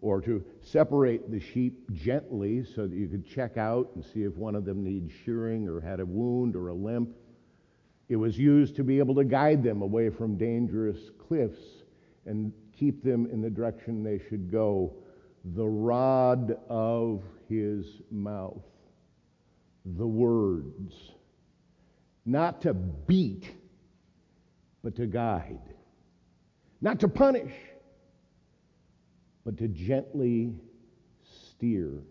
or 0.01 0.21
to 0.23 0.43
separate 0.63 1.31
the 1.31 1.41
sheep 1.41 1.91
gently 1.93 2.65
so 2.65 2.87
that 2.87 2.97
you 2.97 3.07
could 3.07 3.27
check 3.27 3.57
out 3.59 3.91
and 3.95 4.05
see 4.05 4.23
if 4.23 4.35
one 4.35 4.55
of 4.55 4.65
them 4.65 4.83
needs 4.83 5.13
shearing 5.25 5.69
or 5.69 5.81
had 5.81 6.01
a 6.01 6.07
wound 6.07 6.57
or 6.57 6.69
a 6.69 6.75
limp. 6.75 7.11
It 8.09 8.17
was 8.17 8.39
used 8.39 8.77
to 8.77 8.85
be 8.85 8.99
able 8.99 9.15
to 9.17 9.25
guide 9.25 9.63
them 9.63 9.83
away 9.83 10.11
from 10.11 10.37
dangerous 10.37 10.99
cliffs 11.19 11.61
and 12.27 12.53
keep 12.73 13.03
them 13.03 13.27
in 13.27 13.41
the 13.41 13.51
direction 13.51 14.03
they 14.03 14.21
should 14.29 14.51
go. 14.51 14.95
The 15.45 15.67
rod 15.67 16.57
of 16.69 17.23
his 17.49 17.87
mouth, 18.11 18.63
the 19.85 20.07
words, 20.07 20.95
not 22.25 22.63
to 22.63 22.75
beat, 22.75 23.51
but 24.83 24.95
to 24.97 25.07
guide, 25.07 25.61
not 26.81 27.01
to 27.01 27.09
punish, 27.09 27.53
but 29.45 29.59
to 29.59 29.69
gently 29.69 30.55
steer. 31.23 32.03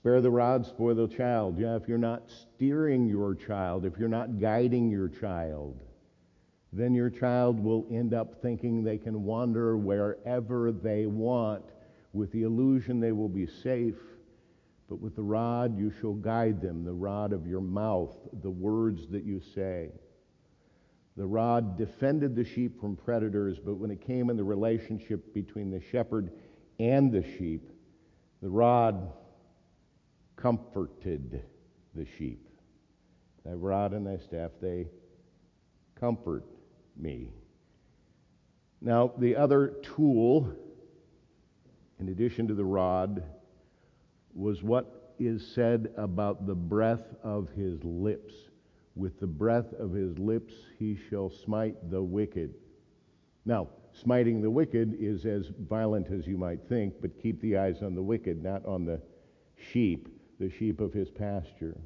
Spare 0.00 0.22
the 0.22 0.30
rod, 0.30 0.64
spoil 0.64 0.94
the 0.94 1.06
child. 1.06 1.58
Yeah, 1.58 1.76
if 1.76 1.86
you're 1.86 1.98
not 1.98 2.22
steering 2.30 3.06
your 3.06 3.34
child, 3.34 3.84
if 3.84 3.98
you're 3.98 4.08
not 4.08 4.40
guiding 4.40 4.88
your 4.88 5.08
child, 5.08 5.78
then 6.72 6.94
your 6.94 7.10
child 7.10 7.60
will 7.60 7.86
end 7.90 8.14
up 8.14 8.40
thinking 8.40 8.82
they 8.82 8.96
can 8.96 9.24
wander 9.24 9.76
wherever 9.76 10.72
they 10.72 11.04
want 11.04 11.64
with 12.14 12.32
the 12.32 12.44
illusion 12.44 12.98
they 12.98 13.12
will 13.12 13.28
be 13.28 13.46
safe. 13.46 13.98
But 14.88 15.02
with 15.02 15.16
the 15.16 15.22
rod, 15.22 15.78
you 15.78 15.92
shall 16.00 16.14
guide 16.14 16.62
them, 16.62 16.82
the 16.82 16.94
rod 16.94 17.34
of 17.34 17.46
your 17.46 17.60
mouth, 17.60 18.16
the 18.42 18.50
words 18.50 19.06
that 19.08 19.24
you 19.24 19.42
say. 19.54 19.90
The 21.18 21.26
rod 21.26 21.76
defended 21.76 22.34
the 22.34 22.44
sheep 22.44 22.80
from 22.80 22.96
predators, 22.96 23.58
but 23.58 23.74
when 23.74 23.90
it 23.90 24.00
came 24.00 24.30
in 24.30 24.38
the 24.38 24.44
relationship 24.44 25.34
between 25.34 25.70
the 25.70 25.82
shepherd 25.92 26.30
and 26.78 27.12
the 27.12 27.22
sheep, 27.22 27.70
the 28.40 28.48
rod 28.48 29.12
comforted 30.40 31.42
the 31.94 32.06
sheep. 32.18 32.48
Thy 33.44 33.52
rod 33.52 33.92
and 33.92 34.06
thy 34.06 34.18
staff, 34.18 34.50
they 34.60 34.86
comfort 35.98 36.44
me. 36.96 37.30
Now, 38.80 39.12
the 39.18 39.36
other 39.36 39.74
tool, 39.82 40.52
in 41.98 42.08
addition 42.08 42.48
to 42.48 42.54
the 42.54 42.64
rod, 42.64 43.22
was 44.34 44.62
what 44.62 45.14
is 45.18 45.46
said 45.46 45.92
about 45.96 46.46
the 46.46 46.54
breath 46.54 47.14
of 47.22 47.48
his 47.50 47.82
lips. 47.84 48.34
With 48.96 49.20
the 49.20 49.26
breath 49.26 49.72
of 49.78 49.92
his 49.92 50.18
lips 50.18 50.54
he 50.78 50.98
shall 51.08 51.30
smite 51.30 51.90
the 51.90 52.02
wicked. 52.02 52.54
Now, 53.44 53.68
smiting 53.92 54.40
the 54.40 54.50
wicked 54.50 54.96
is 54.98 55.26
as 55.26 55.50
violent 55.68 56.10
as 56.10 56.26
you 56.26 56.38
might 56.38 56.60
think, 56.68 56.94
but 57.00 57.20
keep 57.20 57.40
the 57.40 57.58
eyes 57.58 57.82
on 57.82 57.94
the 57.94 58.02
wicked, 58.02 58.42
not 58.42 58.64
on 58.64 58.84
the 58.84 59.00
sheep 59.72 60.08
the 60.40 60.50
sheep 60.50 60.80
of 60.80 60.92
his 60.92 61.10
pasture. 61.10 61.76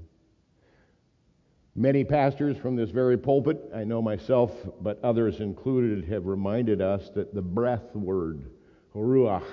Many 1.75 2.05
pastors 2.05 2.57
from 2.57 2.77
this 2.77 2.90
very 2.90 3.19
pulpit, 3.19 3.61
I 3.75 3.83
know 3.83 4.01
myself, 4.01 4.53
but 4.81 5.03
others 5.03 5.40
included, 5.40 6.05
have 6.05 6.27
reminded 6.27 6.81
us 6.81 7.11
that 7.17 7.35
the 7.35 7.43
breath 7.43 7.95
word, 7.97 8.49
ruach, 8.95 9.45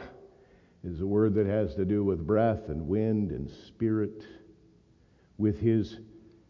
is 0.84 1.02
a 1.02 1.06
word 1.06 1.34
that 1.34 1.48
has 1.48 1.74
to 1.76 1.86
do 1.86 2.04
with 2.04 2.26
breath 2.26 2.70
and 2.70 2.88
wind 2.88 3.32
and 3.32 3.50
spirit. 3.50 4.24
With 5.40 5.60
his 5.60 5.98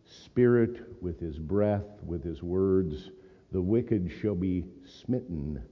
spirit, 0.03 1.01
with 1.01 1.21
his 1.21 1.39
breath, 1.39 2.03
with 2.05 2.21
his 2.21 2.43
words, 2.43 3.11
the 3.53 3.61
wicked 3.61 4.11
shall 4.21 4.35
be 4.35 4.65
smitten, 4.85 5.63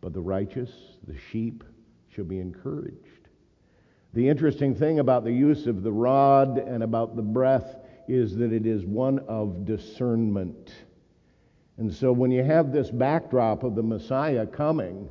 but 0.00 0.12
the 0.12 0.20
righteous, 0.20 0.70
the 1.08 1.18
sheep, 1.32 1.64
shall 2.08 2.24
be 2.24 2.38
encouraged. 2.38 3.17
The 4.14 4.28
interesting 4.28 4.74
thing 4.74 5.00
about 5.00 5.24
the 5.24 5.32
use 5.32 5.66
of 5.66 5.82
the 5.82 5.92
rod 5.92 6.58
and 6.58 6.82
about 6.82 7.14
the 7.14 7.22
breath 7.22 7.76
is 8.08 8.34
that 8.36 8.52
it 8.52 8.66
is 8.66 8.84
one 8.84 9.18
of 9.28 9.66
discernment. 9.66 10.72
And 11.76 11.92
so 11.92 12.10
when 12.10 12.30
you 12.30 12.42
have 12.42 12.72
this 12.72 12.90
backdrop 12.90 13.62
of 13.62 13.74
the 13.74 13.82
Messiah 13.82 14.46
coming, 14.46 15.08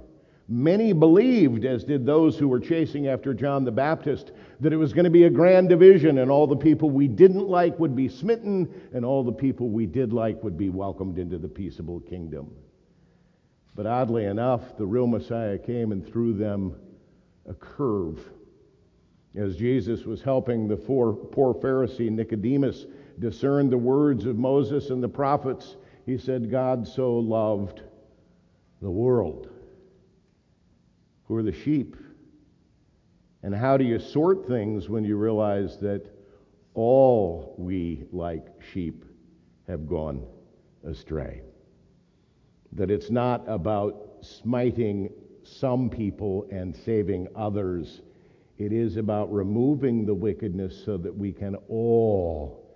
many 0.49 0.93
believed, 0.93 1.63
as 1.63 1.83
did 1.83 2.05
those 2.05 2.38
who 2.38 2.47
were 2.47 2.60
chasing 2.60 3.07
after 3.07 3.33
John 3.36 3.63
the 3.63 3.71
Baptist, 3.71 4.31
that 4.60 4.73
it 4.73 4.77
was 4.77 4.93
going 4.93 5.05
to 5.05 5.12
be 5.12 5.25
a 5.25 5.29
grand 5.29 5.69
division 5.69 6.17
and 6.17 6.31
all 6.31 6.47
the 6.47 6.55
people 6.55 6.89
we 6.89 7.07
didn't 7.07 7.47
like 7.47 7.77
would 7.79 7.95
be 7.95 8.10
smitten 8.10 8.89
and 8.93 9.05
all 9.05 9.23
the 9.23 9.31
people 9.31 9.69
we 9.69 9.86
did 9.86 10.12
like 10.12 10.43
would 10.43 10.57
be 10.57 10.69
welcomed 10.69 11.19
into 11.19 11.38
the 11.38 11.47
peaceable 11.47 11.99
kingdom. 11.99 12.51
But 13.75 13.86
oddly 13.86 14.25
enough, 14.25 14.75
the 14.75 14.88
real 14.88 15.05
Messiah 15.05 15.60
came 15.60 15.91
and 15.91 16.05
threw 16.05 16.33
them 16.33 16.75
a 17.47 17.53
curve 17.53 18.19
as 19.38 19.56
Jesus 19.56 20.04
was 20.04 20.21
helping 20.21 20.67
the 20.67 20.76
poor, 20.76 21.13
poor 21.13 21.54
Pharisee 21.54 22.10
Nicodemus 22.10 22.88
discern 23.19 23.69
the 23.69 23.78
words 23.78 24.26
of 24.26 24.38
Moses 24.38 24.89
and 24.89 25.02
the 25.02 25.08
prophets, 25.08 25.78
he 26.06 26.17
said, 26.17 26.50
God 26.50 26.88
so 26.88 27.13
loved 27.17 27.84
the 28.82 28.89
world. 28.89 29.50
Who 31.26 31.36
are 31.36 31.43
the 31.43 31.52
sheep? 31.52 31.95
And 33.43 33.54
how 33.54 33.78
do 33.78 33.84
you 33.84 34.00
sort 34.00 34.47
things 34.47 34.89
when 34.89 35.04
you 35.04 35.17
realize 35.17 35.78
that 35.80 36.06
all 36.73 37.56
we, 37.58 38.06
like 38.12 38.47
sheep, 38.73 39.06
have 39.67 39.88
gone 39.88 40.26
astray? 40.84 41.41
That 42.71 42.89
it's 42.89 43.12
not 43.12 43.43
about 43.47 44.17
smiting 44.21 45.12
some 45.43 45.89
people 45.89 46.47
and 46.52 46.76
saving 46.76 47.28
others 47.36 48.02
it 48.58 48.74
is 48.74 48.98
about 48.98 49.32
removing 49.32 50.06
the 50.06 50.13
wickedness 50.13 50.84
so 50.84 50.98
that 50.98 51.15
we 51.15 51.32
can 51.32 51.56
all 51.70 52.67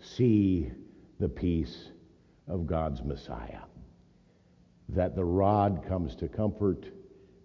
see 0.00 0.70
the 1.20 1.28
peace 1.28 1.90
of 2.48 2.66
God's 2.66 3.02
Messiah. 3.02 3.60
That 4.88 5.14
the 5.14 5.24
rod 5.24 5.84
comes 5.86 6.16
to 6.16 6.28
comfort 6.28 6.86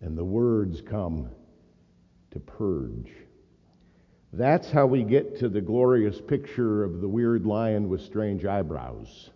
and 0.01 0.17
the 0.17 0.23
words 0.23 0.81
come 0.81 1.29
to 2.31 2.39
purge. 2.39 3.11
That's 4.31 4.71
how 4.71 4.87
we 4.87 5.03
get 5.03 5.37
to 5.39 5.49
the 5.49 5.61
glorious 5.61 6.19
picture 6.19 6.83
of 6.83 7.01
the 7.01 7.07
weird 7.07 7.45
lion 7.45 7.89
with 7.89 8.01
strange 8.01 8.45
eyebrows. 8.45 9.29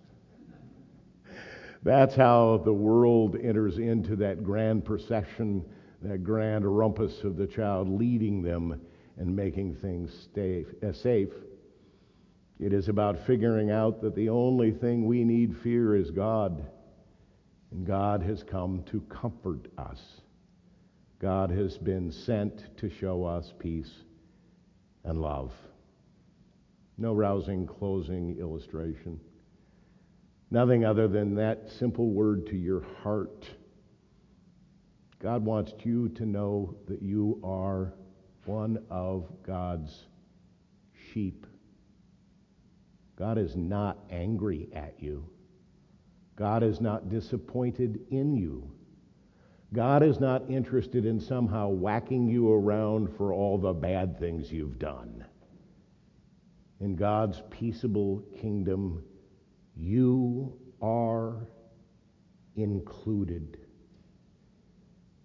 That's 1.83 2.15
how 2.15 2.63
the 2.65 2.73
world 2.73 3.35
enters 3.35 3.77
into 3.77 4.15
that 4.17 4.43
grand 4.43 4.83
procession 4.83 5.63
that 6.01 6.23
grand 6.23 6.65
rumpus 6.65 7.23
of 7.23 7.37
the 7.37 7.47
child 7.47 7.89
leading 7.89 8.41
them 8.41 8.79
and 9.17 9.35
making 9.35 9.75
things 9.75 10.29
uh, 10.37 10.93
safe. 10.93 11.31
It 12.59 12.73
is 12.73 12.87
about 12.87 13.25
figuring 13.25 13.71
out 13.71 14.01
that 14.01 14.15
the 14.15 14.29
only 14.29 14.71
thing 14.71 15.05
we 15.05 15.23
need 15.23 15.55
fear 15.57 15.95
is 15.95 16.11
God. 16.11 16.65
And 17.71 17.85
God 17.85 18.23
has 18.23 18.43
come 18.43 18.83
to 18.91 19.01
comfort 19.01 19.67
us. 19.77 20.01
God 21.19 21.49
has 21.49 21.77
been 21.77 22.11
sent 22.11 22.77
to 22.77 22.89
show 22.89 23.25
us 23.25 23.53
peace 23.59 23.91
and 25.03 25.19
love. 25.19 25.51
No 26.97 27.13
rousing 27.13 27.67
closing 27.67 28.37
illustration. 28.39 29.19
Nothing 30.49 30.85
other 30.85 31.07
than 31.07 31.35
that 31.35 31.69
simple 31.77 32.11
word 32.11 32.47
to 32.47 32.55
your 32.55 32.85
heart 33.03 33.45
God 35.19 35.43
wants 35.43 35.73
you 35.83 36.09
to 36.09 36.25
know 36.25 36.75
that 36.87 37.01
you 37.01 37.39
are 37.43 37.93
one 38.45 38.83
of 38.89 39.25
God's 39.43 40.05
sheep. 41.11 41.45
God 43.17 43.37
is 43.37 43.55
not 43.55 43.97
angry 44.11 44.69
at 44.73 44.93
you. 44.99 45.27
God 46.35 46.61
is 46.61 46.79
not 46.79 47.09
disappointed 47.09 47.99
in 48.11 48.35
you. 48.35 48.71
God 49.73 50.03
is 50.03 50.19
not 50.19 50.49
interested 50.49 51.05
in 51.05 51.19
somehow 51.19 51.69
whacking 51.69 52.27
you 52.27 52.53
around 52.53 53.09
for 53.17 53.33
all 53.33 53.57
the 53.57 53.73
bad 53.73 54.19
things 54.19 54.51
you've 54.51 54.79
done. 54.79 55.25
In 56.79 56.95
God's 56.95 57.41
peaceable 57.49 58.23
kingdom, 58.39 59.03
you 59.75 60.53
are 60.81 61.47
included. 62.55 63.57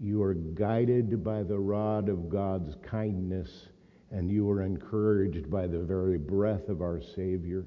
You 0.04 0.20
are 0.24 0.34
guided 0.34 1.22
by 1.22 1.44
the 1.44 1.60
rod 1.60 2.08
of 2.08 2.28
God's 2.28 2.74
kindness, 2.82 3.68
and 4.10 4.28
you 4.28 4.50
are 4.50 4.62
encouraged 4.62 5.48
by 5.48 5.68
the 5.68 5.78
very 5.78 6.18
breath 6.18 6.68
of 6.68 6.82
our 6.82 7.00
Savior. 7.00 7.64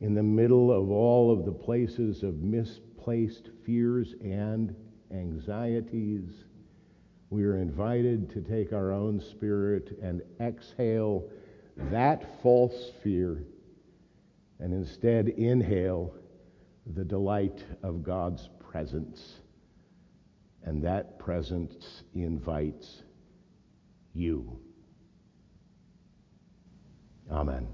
In 0.00 0.14
the 0.14 0.22
middle 0.22 0.72
of 0.72 0.90
all 0.90 1.30
of 1.30 1.44
the 1.44 1.52
places 1.52 2.22
of 2.22 2.42
misplaced 2.42 3.50
fears 3.66 4.14
and 4.22 4.74
anxieties, 5.12 6.30
we 7.28 7.44
are 7.44 7.58
invited 7.58 8.30
to 8.30 8.40
take 8.40 8.72
our 8.72 8.90
own 8.90 9.20
spirit 9.20 9.98
and 10.00 10.22
exhale 10.40 11.28
that 11.90 12.40
false 12.42 12.90
fear 13.02 13.44
and 14.60 14.72
instead 14.72 15.28
inhale 15.28 16.14
the 16.94 17.04
delight 17.04 17.62
of 17.82 18.02
God's 18.02 18.48
presence 18.58 19.40
and 20.64 20.82
that 20.82 21.18
presence 21.18 22.02
invites 22.14 23.02
you. 24.14 24.58
Amen. 27.30 27.66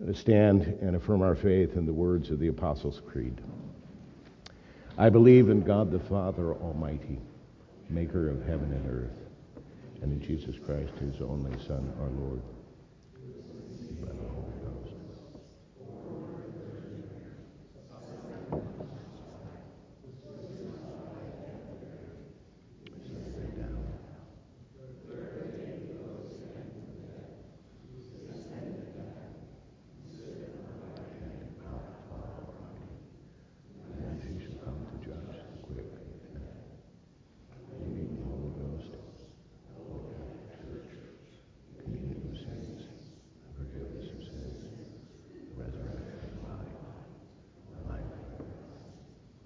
Let 0.00 0.10
us 0.10 0.18
stand 0.18 0.62
and 0.80 0.96
affirm 0.96 1.22
our 1.22 1.36
faith 1.36 1.76
in 1.76 1.86
the 1.86 1.92
words 1.92 2.30
of 2.30 2.38
the 2.38 2.48
Apostles' 2.48 3.00
Creed. 3.06 3.40
I 4.98 5.08
believe 5.08 5.48
in 5.48 5.62
God 5.62 5.90
the 5.90 6.00
Father 6.00 6.54
Almighty, 6.54 7.20
maker 7.88 8.28
of 8.28 8.44
heaven 8.46 8.72
and 8.72 8.90
earth, 8.90 9.62
and 10.02 10.12
in 10.12 10.20
Jesus 10.20 10.56
Christ, 10.58 10.92
his 10.98 11.20
only 11.20 11.52
Son, 11.66 11.92
our 12.00 12.08
Lord 12.08 12.42